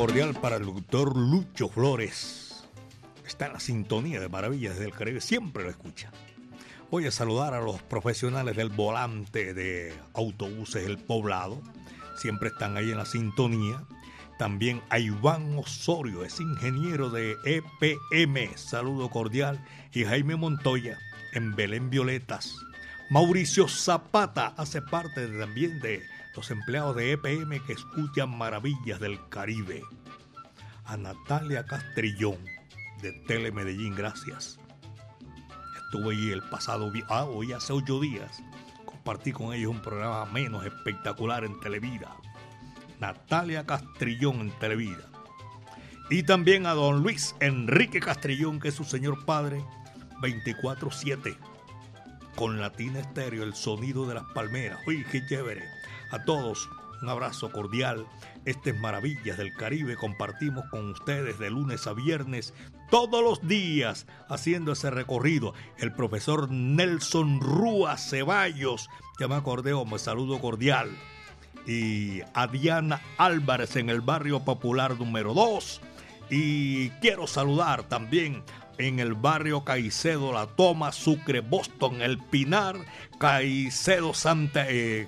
Cordial 0.00 0.32
para 0.32 0.56
el 0.56 0.64
doctor 0.64 1.14
Lucho 1.14 1.68
Flores. 1.68 2.64
Está 3.26 3.48
en 3.48 3.52
la 3.52 3.60
sintonía 3.60 4.18
de 4.18 4.30
Maravillas 4.30 4.78
del 4.78 4.92
Caribe, 4.92 5.20
siempre 5.20 5.62
lo 5.62 5.68
escucha. 5.68 6.10
Voy 6.90 7.06
a 7.06 7.10
saludar 7.10 7.52
a 7.52 7.60
los 7.60 7.82
profesionales 7.82 8.56
del 8.56 8.70
volante 8.70 9.52
de 9.52 9.92
autobuses 10.14 10.86
El 10.86 10.96
Poblado. 10.96 11.60
Siempre 12.16 12.48
están 12.48 12.78
ahí 12.78 12.90
en 12.90 12.96
la 12.96 13.04
sintonía. 13.04 13.84
También 14.38 14.80
a 14.88 14.98
Iván 14.98 15.58
Osorio, 15.58 16.24
es 16.24 16.40
ingeniero 16.40 17.10
de 17.10 17.36
EPM. 17.44 18.56
Saludo 18.56 19.10
cordial. 19.10 19.62
Y 19.92 20.06
Jaime 20.06 20.34
Montoya 20.34 20.96
en 21.34 21.54
Belén 21.54 21.90
Violetas. 21.90 22.56
Mauricio 23.10 23.68
Zapata 23.68 24.54
hace 24.56 24.80
parte 24.80 25.26
también 25.26 25.78
de 25.80 26.02
los 26.34 26.50
empleados 26.50 26.96
de 26.96 27.12
EPM 27.12 27.60
que 27.66 27.72
escuchan 27.72 28.36
Maravillas 28.36 29.00
del 29.00 29.18
Caribe. 29.28 29.82
A 30.84 30.96
Natalia 30.96 31.64
Castrillón 31.66 32.38
de 33.02 33.12
Tele 33.26 33.52
Medellín, 33.52 33.94
gracias. 33.94 34.58
Estuve 35.84 36.14
allí 36.14 36.30
el 36.30 36.42
pasado, 36.42 36.92
ah, 37.08 37.24
hoy 37.24 37.52
hace 37.52 37.72
ocho 37.72 38.00
días. 38.00 38.42
Compartí 38.84 39.32
con 39.32 39.52
ellos 39.52 39.70
un 39.70 39.82
programa 39.82 40.24
menos 40.26 40.64
espectacular 40.64 41.44
en 41.44 41.58
Televida. 41.60 42.16
Natalia 43.00 43.66
Castrillón 43.66 44.40
en 44.40 44.50
Televida. 44.58 45.08
Y 46.10 46.24
también 46.24 46.66
a 46.66 46.74
don 46.74 47.02
Luis 47.02 47.34
Enrique 47.40 48.00
Castrillón, 48.00 48.60
que 48.60 48.68
es 48.68 48.74
su 48.74 48.84
señor 48.84 49.24
padre, 49.24 49.64
24-7. 50.20 51.36
Con 52.36 52.60
Latina 52.60 53.00
Estéreo, 53.00 53.42
el 53.42 53.54
sonido 53.54 54.06
de 54.06 54.14
las 54.14 54.24
palmeras. 54.32 54.80
Uy, 54.86 55.04
qué 55.10 55.24
chévere. 55.26 55.79
A 56.10 56.24
todos, 56.24 56.68
un 57.02 57.08
abrazo 57.08 57.50
cordial. 57.52 58.06
Estas 58.44 58.76
Maravillas 58.76 59.38
del 59.38 59.54
Caribe 59.54 59.96
compartimos 59.96 60.64
con 60.70 60.90
ustedes 60.90 61.38
de 61.38 61.50
lunes 61.50 61.86
a 61.86 61.92
viernes 61.92 62.52
todos 62.90 63.22
los 63.22 63.46
días 63.46 64.06
haciendo 64.28 64.72
ese 64.72 64.90
recorrido. 64.90 65.54
El 65.78 65.92
profesor 65.92 66.50
Nelson 66.50 67.40
Rúa 67.40 67.96
Ceballos, 67.96 68.88
ya 69.20 69.28
me 69.28 69.36
acordé, 69.36 69.72
me 69.84 69.98
saludo 69.98 70.40
cordial 70.40 70.90
y 71.66 72.22
a 72.34 72.46
Diana 72.46 73.00
Álvarez 73.18 73.76
en 73.76 73.90
el 73.90 74.00
barrio 74.00 74.40
popular 74.40 74.98
número 74.98 75.34
2. 75.34 75.80
Y 76.30 76.90
quiero 77.00 77.26
saludar 77.26 77.84
también 77.84 78.42
en 78.78 78.98
el 78.98 79.14
barrio 79.14 79.64
Caicedo, 79.64 80.32
La 80.32 80.46
Toma, 80.46 80.92
Sucre, 80.92 81.40
Boston, 81.40 82.02
El 82.02 82.18
Pinar, 82.18 82.76
Caicedo 83.18 84.14
Santa, 84.14 84.66
eh, 84.68 85.06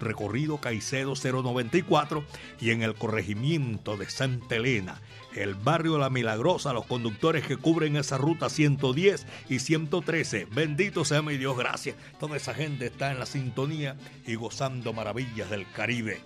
recorrido 0.00 0.58
Caicedo 0.58 1.14
094 1.14 2.24
y 2.60 2.70
en 2.70 2.82
el 2.82 2.94
corregimiento 2.94 3.96
de 3.96 4.08
Santa 4.08 4.56
Elena 4.56 5.00
el 5.34 5.54
barrio 5.54 5.98
La 5.98 6.10
Milagrosa, 6.10 6.72
los 6.72 6.86
conductores 6.86 7.46
que 7.46 7.56
cubren 7.56 7.96
esa 7.96 8.18
ruta 8.18 8.48
110 8.48 9.26
y 9.48 9.58
113. 9.58 10.46
Bendito 10.50 11.04
sea 11.04 11.22
mi 11.22 11.36
Dios, 11.36 11.56
gracias. 11.56 11.96
Toda 12.20 12.36
esa 12.36 12.54
gente 12.54 12.86
está 12.86 13.10
en 13.10 13.18
la 13.18 13.26
sintonía 13.26 13.96
y 14.26 14.36
gozando 14.36 14.92
maravillas 14.92 15.50
del 15.50 15.70
Caribe. 15.72 16.20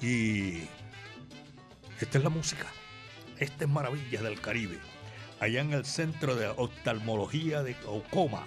Y 0.00 0.62
esta 2.00 2.18
es 2.18 2.24
la 2.24 2.30
música. 2.30 2.66
Esta 3.38 3.64
es 3.64 3.70
Maravillas 3.70 4.22
del 4.22 4.40
Caribe. 4.40 4.78
Allá 5.38 5.60
en 5.60 5.72
el 5.72 5.84
centro 5.84 6.34
de 6.34 6.48
oftalmología 6.48 7.62
de 7.62 7.74
Ocoma 7.86 8.46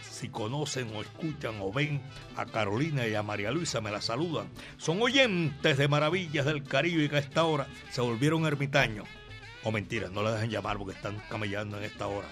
si 0.00 0.28
conocen 0.28 0.94
o 0.94 1.00
escuchan 1.00 1.56
o 1.60 1.72
ven 1.72 2.00
a 2.36 2.46
Carolina 2.46 3.06
y 3.06 3.14
a 3.14 3.22
María 3.22 3.50
Luisa, 3.50 3.80
me 3.80 3.90
la 3.90 4.00
saludan. 4.00 4.48
Son 4.76 5.00
oyentes 5.02 5.78
de 5.78 5.88
Maravillas 5.88 6.46
del 6.46 6.62
Caribe 6.62 7.08
que 7.08 7.16
a 7.16 7.20
esta 7.20 7.44
hora 7.44 7.66
se 7.90 8.00
volvieron 8.00 8.46
ermitaños. 8.46 9.06
O 9.64 9.72
mentiras, 9.72 10.10
no 10.10 10.22
la 10.22 10.32
dejen 10.32 10.50
llamar 10.50 10.78
porque 10.78 10.94
están 10.94 11.20
camellando 11.28 11.78
en 11.78 11.84
esta 11.84 12.06
hora. 12.06 12.28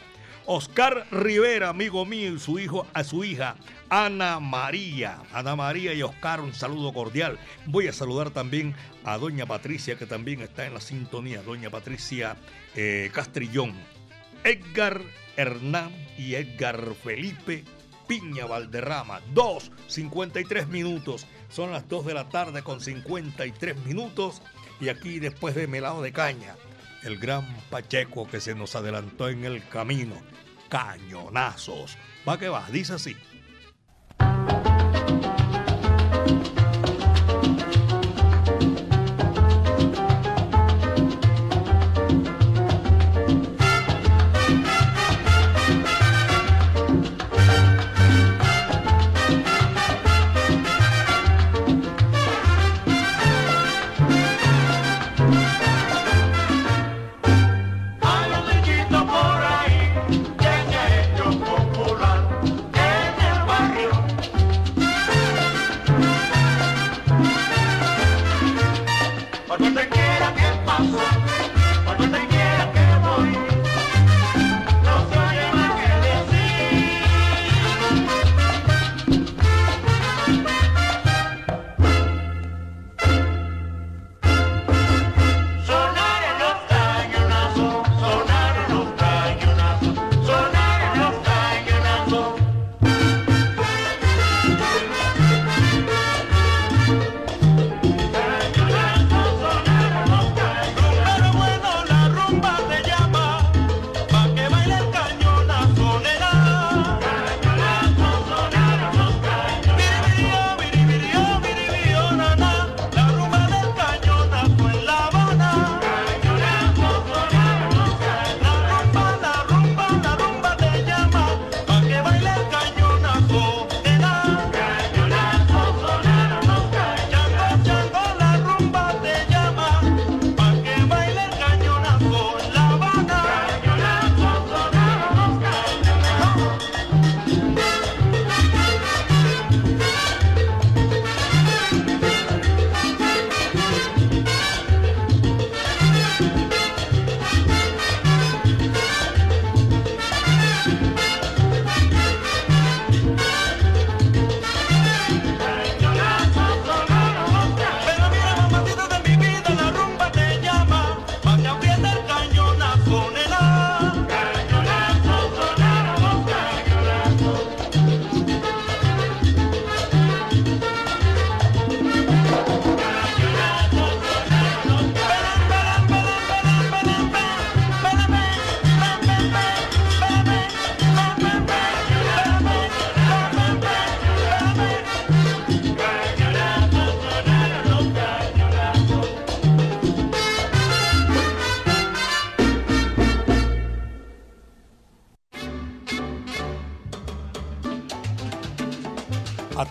Oscar 0.49 1.07
Rivera, 1.11 1.71
amigo 1.71 2.07
mío, 2.07 2.35
y 2.35 2.39
su 2.39 2.61
hijo, 2.61 2.87
a 2.95 3.03
su 3.03 3.25
hija 3.25 3.57
Ana 3.89 4.39
María. 4.39 5.19
Ana 5.33 5.57
María 5.57 5.93
y 5.93 6.03
Oscar, 6.03 6.41
un 6.41 6.55
saludo 6.55 6.93
cordial. 6.93 7.39
Voy 7.67 7.89
a 7.89 7.93
saludar 7.93 8.31
también 8.31 8.75
a 9.05 9.19
doña 9.19 9.47
Patricia, 9.47 9.99
que 9.99 10.07
también 10.07 10.41
está 10.41 10.65
en 10.65 10.75
la 10.75 10.81
sintonía. 10.81 11.43
Doña 11.43 11.69
Patricia 11.69 12.37
eh, 12.77 13.11
Castrillón. 13.13 13.75
Edgar 14.47 15.03
Hernán 15.37 15.91
y 16.17 16.37
Edgar 16.37 16.95
Felipe 17.03 17.65
Piña 18.07 18.47
Valderrama. 18.47 19.21
2, 19.35 19.73
53 19.89 20.69
minutos. 20.69 21.27
Son 21.49 21.73
las 21.73 21.89
2 21.89 22.07
de 22.07 22.15
la 22.15 22.29
tarde 22.29 22.63
con 22.63 22.81
53 22.81 23.85
minutos. 23.85 24.43
Y 24.81 24.89
aquí 24.89 25.19
después 25.19 25.57
de 25.57 25.67
Melado 25.67 26.01
de 26.01 26.13
Caña, 26.13 26.55
el 27.03 27.19
gran 27.19 27.45
Pacheco 27.71 28.29
que 28.29 28.41
se 28.41 28.55
nos 28.55 28.77
adelantó 28.77 29.29
en 29.29 29.45
el 29.45 29.67
camino. 29.67 30.15
Cañonazos. 30.69 31.99
Va 32.29 32.39
que 32.39 32.49
va, 32.49 32.69
dice 32.71 32.93
así. 32.93 33.17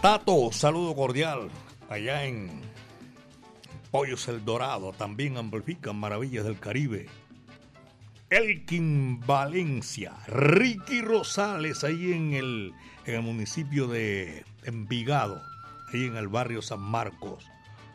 Tato, 0.05 0.51
saludo 0.51 0.93
cordial. 0.93 1.49
Allá 1.89 2.25
en 2.25 2.61
Pollos 3.89 4.27
El 4.27 4.45
Dorado 4.45 4.93
también 4.93 5.35
amplifican 5.35 5.95
Maravillas 5.95 6.45
del 6.45 6.59
Caribe. 6.59 7.07
Elkin 8.29 9.19
Valencia, 9.21 10.13
Ricky 10.27 11.01
Rosales, 11.01 11.83
ahí 11.83 12.13
en 12.13 12.33
el, 12.33 12.73
en 13.07 13.15
el 13.15 13.21
municipio 13.23 13.87
de 13.87 14.45
Envigado, 14.61 15.41
ahí 15.91 16.05
en 16.05 16.17
el 16.17 16.27
barrio 16.27 16.61
San 16.61 16.81
Marcos. 16.81 17.43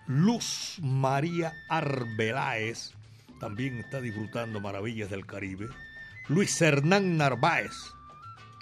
Luz 0.08 0.78
María 0.82 1.52
Arbeláez 1.68 2.90
también 3.38 3.78
está 3.78 4.00
disfrutando 4.00 4.58
Maravillas 4.60 5.10
del 5.10 5.26
Caribe. 5.26 5.68
Luis 6.26 6.60
Hernán 6.60 7.16
Narváez, 7.16 7.70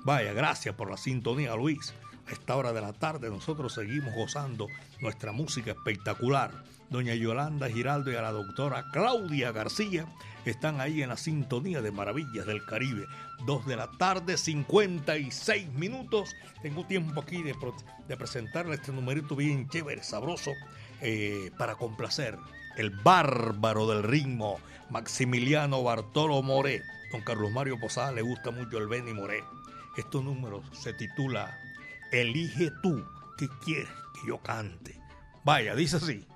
vaya, 0.04 0.34
gracias 0.34 0.74
por 0.74 0.90
la 0.90 0.98
sintonía, 0.98 1.56
Luis. 1.56 1.94
A 2.28 2.32
esta 2.32 2.56
hora 2.56 2.74
de 2.74 2.82
la 2.82 2.92
tarde 2.92 3.30
nosotros 3.30 3.72
seguimos 3.72 4.14
gozando 4.14 4.68
nuestra 5.00 5.32
música 5.32 5.70
espectacular. 5.70 6.52
Doña 6.90 7.14
Yolanda 7.14 7.70
Giraldo 7.70 8.12
y 8.12 8.16
a 8.16 8.22
la 8.22 8.32
doctora 8.32 8.84
Claudia 8.92 9.50
García 9.50 10.06
están 10.44 10.80
ahí 10.80 11.02
en 11.02 11.08
la 11.08 11.16
sintonía 11.16 11.80
de 11.80 11.90
Maravillas 11.90 12.44
del 12.44 12.64
Caribe. 12.66 13.06
Dos 13.46 13.66
de 13.66 13.76
la 13.76 13.90
tarde, 13.92 14.36
56 14.36 15.72
minutos. 15.72 16.36
Tengo 16.60 16.84
tiempo 16.84 17.18
aquí 17.20 17.42
de, 17.42 17.54
presentarle 18.16 18.74
este 18.74 18.92
numerito 18.92 19.34
bien 19.34 19.66
chévere, 19.68 20.02
sabroso, 20.02 20.52
eh, 21.00 21.50
para 21.56 21.76
complacer 21.76 22.36
el 22.76 22.90
bárbaro 22.90 23.86
del 23.86 24.02
ritmo, 24.02 24.60
Maximiliano 24.90 25.82
Bartolo 25.82 26.42
Moré. 26.42 26.82
Don 27.10 27.22
Carlos 27.22 27.50
Mario 27.52 27.80
Posada 27.80 28.12
le 28.12 28.20
gusta 28.20 28.50
mucho 28.50 28.76
el 28.76 28.86
Benny 28.86 29.14
Moré. 29.14 29.42
Estos 29.96 30.22
números 30.22 30.64
se 30.72 30.92
titula 30.92 31.58
Elige 32.12 32.70
tú 32.82 33.04
que 33.36 33.48
quieres 33.64 33.88
que 34.14 34.28
yo 34.28 34.38
cante. 34.38 34.98
Vaya, 35.44 35.74
dice 35.74 35.96
así. 35.96 36.26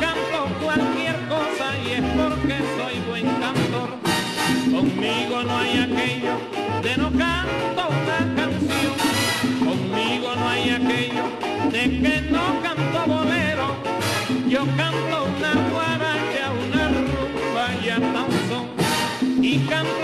Canto 0.00 0.48
cualquier 0.62 1.16
cosa 1.28 1.76
y 1.84 1.92
es 1.92 2.02
porque 2.02 2.56
soy 2.76 3.00
buen 3.08 3.26
cantor. 3.40 3.90
Conmigo 4.70 5.42
no 5.42 5.58
hay 5.58 5.78
aquello 5.78 6.38
de 6.82 6.96
no 6.96 7.10
canto 7.10 7.88
una 7.88 8.20
canción. 8.36 8.94
Conmigo 9.58 10.34
no 10.36 10.48
hay 10.48 10.70
aquello 10.70 11.24
de 11.70 11.82
que 12.00 12.20
no 12.30 12.60
canto 12.62 13.06
bolero. 13.06 13.76
Yo 14.48 14.60
canto 14.76 15.24
una 15.36 15.52
guaracha, 15.70 16.52
una 16.66 16.88
rumba 16.88 17.66
y 17.82 17.88
hasta 17.88 18.22
un 18.22 18.48
son. 18.48 19.44
Y 19.44 19.58
canto 19.66 19.95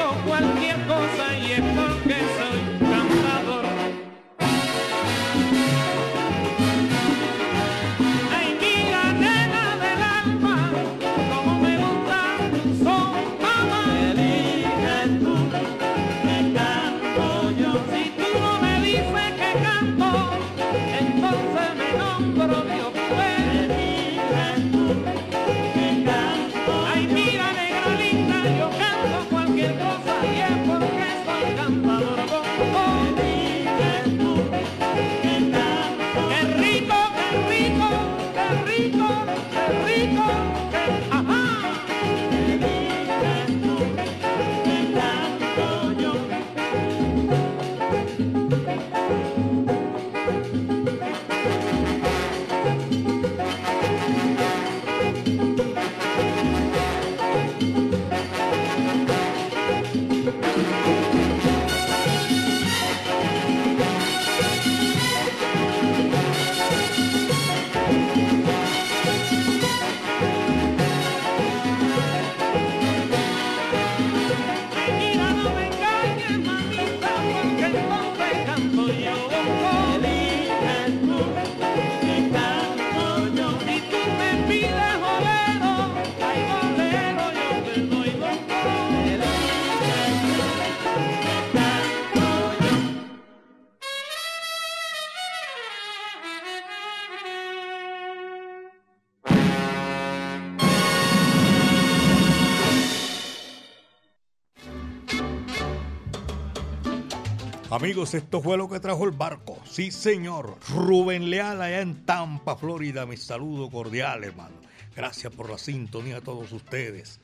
Amigos, 107.73 108.13
esto 108.13 108.43
fue 108.43 108.59
lo 108.59 108.69
que 108.69 108.81
trajo 108.81 109.07
el 109.07 109.13
barco. 109.13 109.59
Sí, 109.65 109.91
señor. 109.91 110.59
Rubén 110.69 111.31
Leal 111.31 111.63
allá 111.63 111.81
en 111.81 112.05
Tampa, 112.05 112.55
Florida. 112.55 113.07
Mi 113.07 113.17
saludo 113.17 113.71
cordial, 113.71 114.25
hermano. 114.25 114.57
Gracias 114.95 115.33
por 115.33 115.49
la 115.49 115.57
sintonía 115.57 116.19
a 116.19 116.21
todos 116.21 116.53
ustedes. 116.53 117.19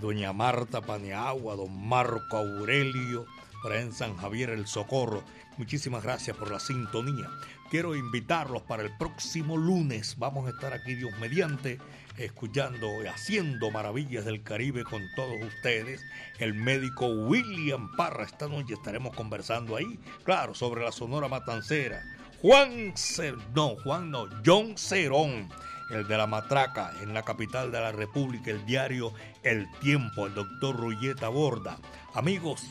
Doña 0.00 0.32
Marta 0.32 0.80
Paniagua, 0.80 1.54
don 1.54 1.86
Marco 1.86 2.36
Aurelio, 2.36 3.26
por 3.62 3.70
ahí 3.70 3.82
en 3.82 3.92
San 3.92 4.16
Javier 4.16 4.50
el 4.50 4.66
Socorro. 4.66 5.22
Muchísimas 5.56 6.02
gracias 6.02 6.36
por 6.36 6.50
la 6.50 6.58
sintonía. 6.58 7.30
Quiero 7.70 7.94
invitarlos 7.94 8.62
para 8.62 8.82
el 8.82 8.90
próximo 8.98 9.56
lunes. 9.56 10.16
Vamos 10.18 10.48
a 10.48 10.50
estar 10.50 10.72
aquí, 10.72 10.96
Dios 10.96 11.12
mediante, 11.20 11.78
escuchando 12.18 13.02
y 13.02 13.06
haciendo 13.06 13.70
maravillas 13.70 14.24
del 14.24 14.42
Caribe 14.42 14.84
con 14.84 15.02
todos 15.16 15.42
ustedes. 15.42 16.00
El 16.38 16.54
médico 16.54 17.06
William 17.06 17.94
Parra. 17.96 18.24
Esta 18.24 18.48
noche 18.48 18.74
estaremos 18.74 19.14
conversando 19.14 19.76
ahí, 19.76 19.98
claro, 20.24 20.54
sobre 20.54 20.82
la 20.82 20.92
Sonora 20.92 21.28
Matancera. 21.28 22.02
Juan 22.40 22.92
Cer 22.96 23.36
no, 23.54 23.76
Juan 23.76 24.10
no, 24.10 24.28
John 24.44 24.76
Cerón, 24.76 25.48
el 25.90 26.08
de 26.08 26.16
la 26.16 26.26
matraca, 26.26 26.92
en 27.00 27.14
la 27.14 27.22
capital 27.22 27.70
de 27.70 27.80
la 27.80 27.92
República, 27.92 28.50
el 28.50 28.66
diario 28.66 29.12
El 29.42 29.70
Tiempo, 29.80 30.26
el 30.26 30.34
doctor 30.34 30.76
Rulleta 30.76 31.28
Borda. 31.28 31.78
Amigos, 32.14 32.62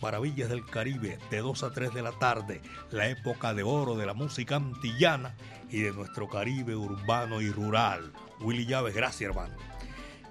Maravillas 0.00 0.50
del 0.50 0.66
Caribe, 0.66 1.18
de 1.30 1.38
2 1.38 1.62
a 1.62 1.70
3 1.70 1.94
de 1.94 2.02
la 2.02 2.12
tarde, 2.12 2.60
la 2.90 3.08
época 3.08 3.54
de 3.54 3.62
oro 3.62 3.96
de 3.96 4.04
la 4.04 4.12
música 4.12 4.56
antillana 4.56 5.34
y 5.70 5.80
de 5.80 5.92
nuestro 5.92 6.28
Caribe 6.28 6.76
urbano 6.76 7.40
y 7.40 7.50
rural. 7.50 8.12
Willy 8.40 8.66
Llaves, 8.66 8.94
gracias 8.94 9.30
hermano. 9.30 9.54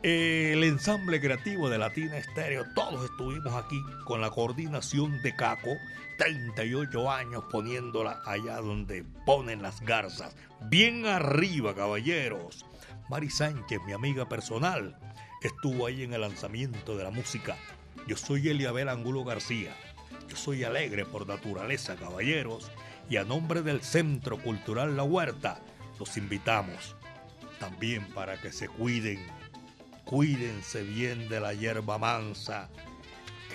El 0.04 0.66
ensamble 0.66 1.22
creativo 1.22 1.70
de 1.70 1.78
Latina 1.78 2.18
Estéreo, 2.18 2.66
todos 2.76 3.06
estuvimos 3.06 3.54
aquí 3.54 3.82
con 4.04 4.20
la 4.20 4.32
coordinación 4.32 5.22
de 5.22 5.34
Caco, 5.34 5.78
38 6.18 7.10
años 7.10 7.46
poniéndola 7.50 8.22
allá 8.26 8.58
donde 8.58 9.06
ponen 9.26 9.62
las 9.62 9.80
garzas. 9.80 10.36
Bien 10.70 11.06
arriba, 11.06 11.74
caballeros. 11.74 12.66
Mari 13.10 13.30
Sánchez, 13.30 13.80
mi 13.86 13.94
amiga 13.94 14.28
personal, 14.28 14.98
estuvo 15.42 15.86
ahí 15.86 16.04
en 16.04 16.14
el 16.14 16.20
lanzamiento 16.20 16.98
de 16.98 17.06
la 17.06 17.12
música. 17.12 17.56
Yo 18.06 18.18
soy 18.18 18.50
Eliabel 18.50 18.90
Angulo 18.90 19.24
García. 19.24 19.74
Yo 20.28 20.36
soy 20.36 20.66
alegre 20.66 21.06
por 21.06 21.26
naturaleza, 21.26 21.96
caballeros. 21.96 22.70
Y 23.10 23.16
a 23.16 23.24
nombre 23.24 23.62
del 23.62 23.82
Centro 23.82 24.38
Cultural 24.38 24.98
La 24.98 25.04
Huerta, 25.04 25.62
los 25.98 26.18
invitamos 26.18 26.98
también 27.64 28.06
para 28.08 28.42
que 28.42 28.52
se 28.52 28.68
cuiden. 28.68 29.26
Cuídense 30.04 30.84
bien 30.84 31.30
de 31.30 31.40
la 31.40 31.54
hierba 31.54 31.98
mansa, 31.98 32.70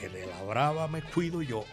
que 0.00 0.09
de 0.09 0.26
la 0.26 0.42
brava 0.44 0.88
me 0.88 1.02
cuido 1.02 1.42
yo. 1.42 1.66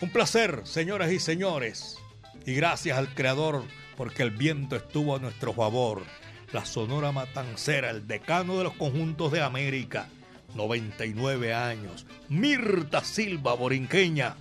Un 0.00 0.10
placer, 0.10 0.62
señoras 0.64 1.10
y 1.10 1.18
señores. 1.18 1.98
Y 2.46 2.54
gracias 2.54 2.96
al 2.96 3.12
Creador 3.14 3.64
porque 3.96 4.22
el 4.22 4.30
viento 4.30 4.76
estuvo 4.76 5.16
a 5.16 5.18
nuestro 5.18 5.52
favor. 5.52 6.04
La 6.52 6.64
Sonora 6.64 7.10
Matancera, 7.10 7.90
el 7.90 8.06
decano 8.06 8.58
de 8.58 8.64
los 8.64 8.74
conjuntos 8.74 9.32
de 9.32 9.42
América, 9.42 10.06
99 10.54 11.52
años. 11.52 12.06
Mirta 12.28 13.02
Silva 13.02 13.54
Borinqueña. 13.54 14.36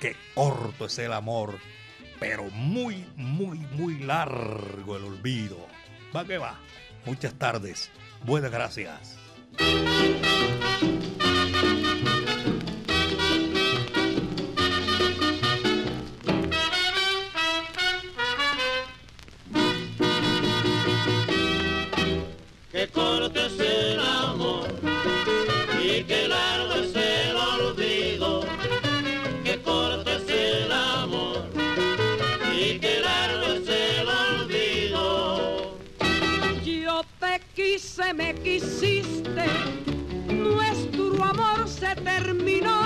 Qué 0.00 0.16
corto 0.34 0.86
es 0.86 0.98
el 0.98 1.12
amor, 1.12 1.58
pero 2.18 2.44
muy, 2.50 3.04
muy, 3.16 3.58
muy 3.58 3.98
largo 4.00 4.96
el 4.96 5.04
olvido. 5.04 5.58
Va 6.14 6.24
que 6.24 6.38
va. 6.38 6.58
Muchas 7.04 7.34
tardes. 7.34 7.90
Buenas 8.24 8.50
gracias. 8.50 9.16
Quisiste, 38.46 39.48
nuestro 40.28 41.24
amor 41.24 41.68
se 41.68 41.96
terminó. 41.96 42.80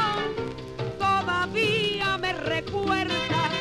Todavía 0.98 2.16
me 2.18 2.32
recuerdas, 2.32 3.52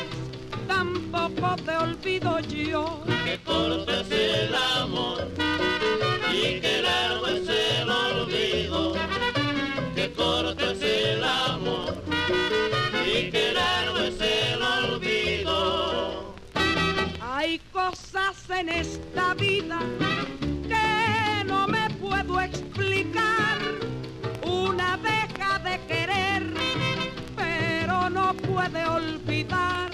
tampoco 0.66 1.56
te 1.66 1.76
olvido 1.76 2.40
yo. 2.40 3.02
Que 3.26 3.38
corto 3.44 3.92
es 4.00 4.10
el 4.10 4.54
amor 4.54 5.28
y 6.32 6.60
que 6.60 6.82
largo 6.82 7.26
es 7.26 7.48
el 7.48 7.90
olvido, 7.90 8.94
que 9.94 10.12
corto 10.12 10.70
es 10.70 10.82
el 10.82 11.22
amor 11.22 12.02
y 13.14 13.30
que 13.30 13.52
largo 13.52 13.98
es 13.98 14.20
el 14.20 14.62
olvido. 14.62 16.34
Hay 17.20 17.60
cosas 17.72 18.36
en 18.48 18.70
esta 18.70 19.34
vida 19.34 19.78
puedo 22.30 22.40
explicar. 22.40 23.58
Una 24.42 24.96
deja 24.98 25.58
de 25.58 25.78
querer, 25.86 26.42
pero 27.36 28.10
no 28.10 28.34
puede 28.34 28.84
olvidar. 28.86 29.89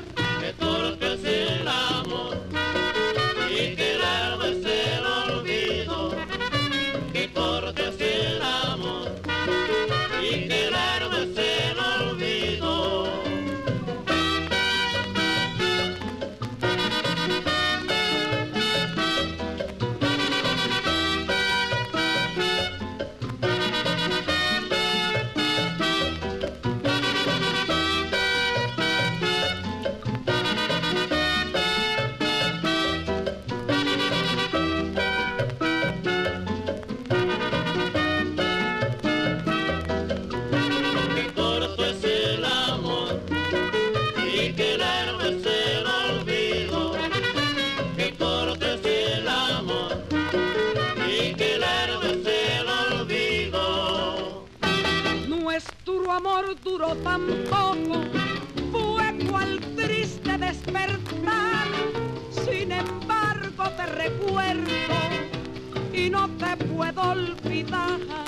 Recuerdo 63.96 64.70
y 65.92 66.10
no 66.10 66.28
te 66.36 66.56
puedo 66.64 67.02
olvidar. 67.02 68.25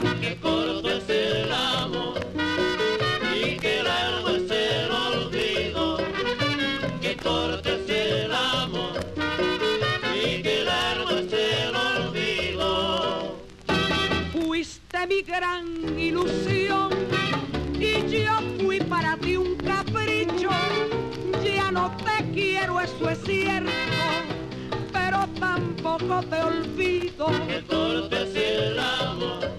Tampoco 26.08 26.28
te 26.28 26.42
olvido. 26.42 27.26
Que 27.46 27.62
corto 27.66 28.16
es 28.16 28.36
el 28.36 28.78
amor 28.78 29.50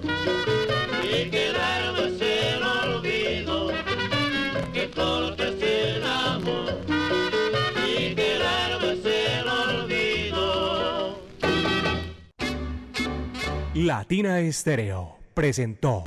y 1.04 1.30
que 1.30 1.52
largo 1.54 2.04
es 2.06 2.22
el 2.22 2.64
olvido, 2.64 3.72
que 4.74 4.89
corto 4.91 5.43
es 5.43 5.62
el 5.62 6.04
amor 6.04 6.82
y 7.86 8.16
que 8.16 8.39
largo 8.39 8.88
es 8.88 9.06
el 9.06 9.47
olvido. 9.47 11.20
Latina 13.76 14.39
Estéreo 14.39 15.18
presentó 15.34 16.04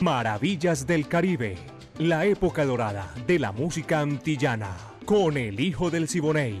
Maravillas 0.00 0.86
del 0.86 1.08
Caribe, 1.08 1.56
la 1.98 2.24
época 2.24 2.64
dorada 2.64 3.12
de 3.26 3.38
la 3.38 3.52
música 3.52 4.00
antillana, 4.00 4.76
con 5.04 5.36
el 5.36 5.58
hijo 5.58 5.90
del 5.90 6.06
Siboney, 6.08 6.60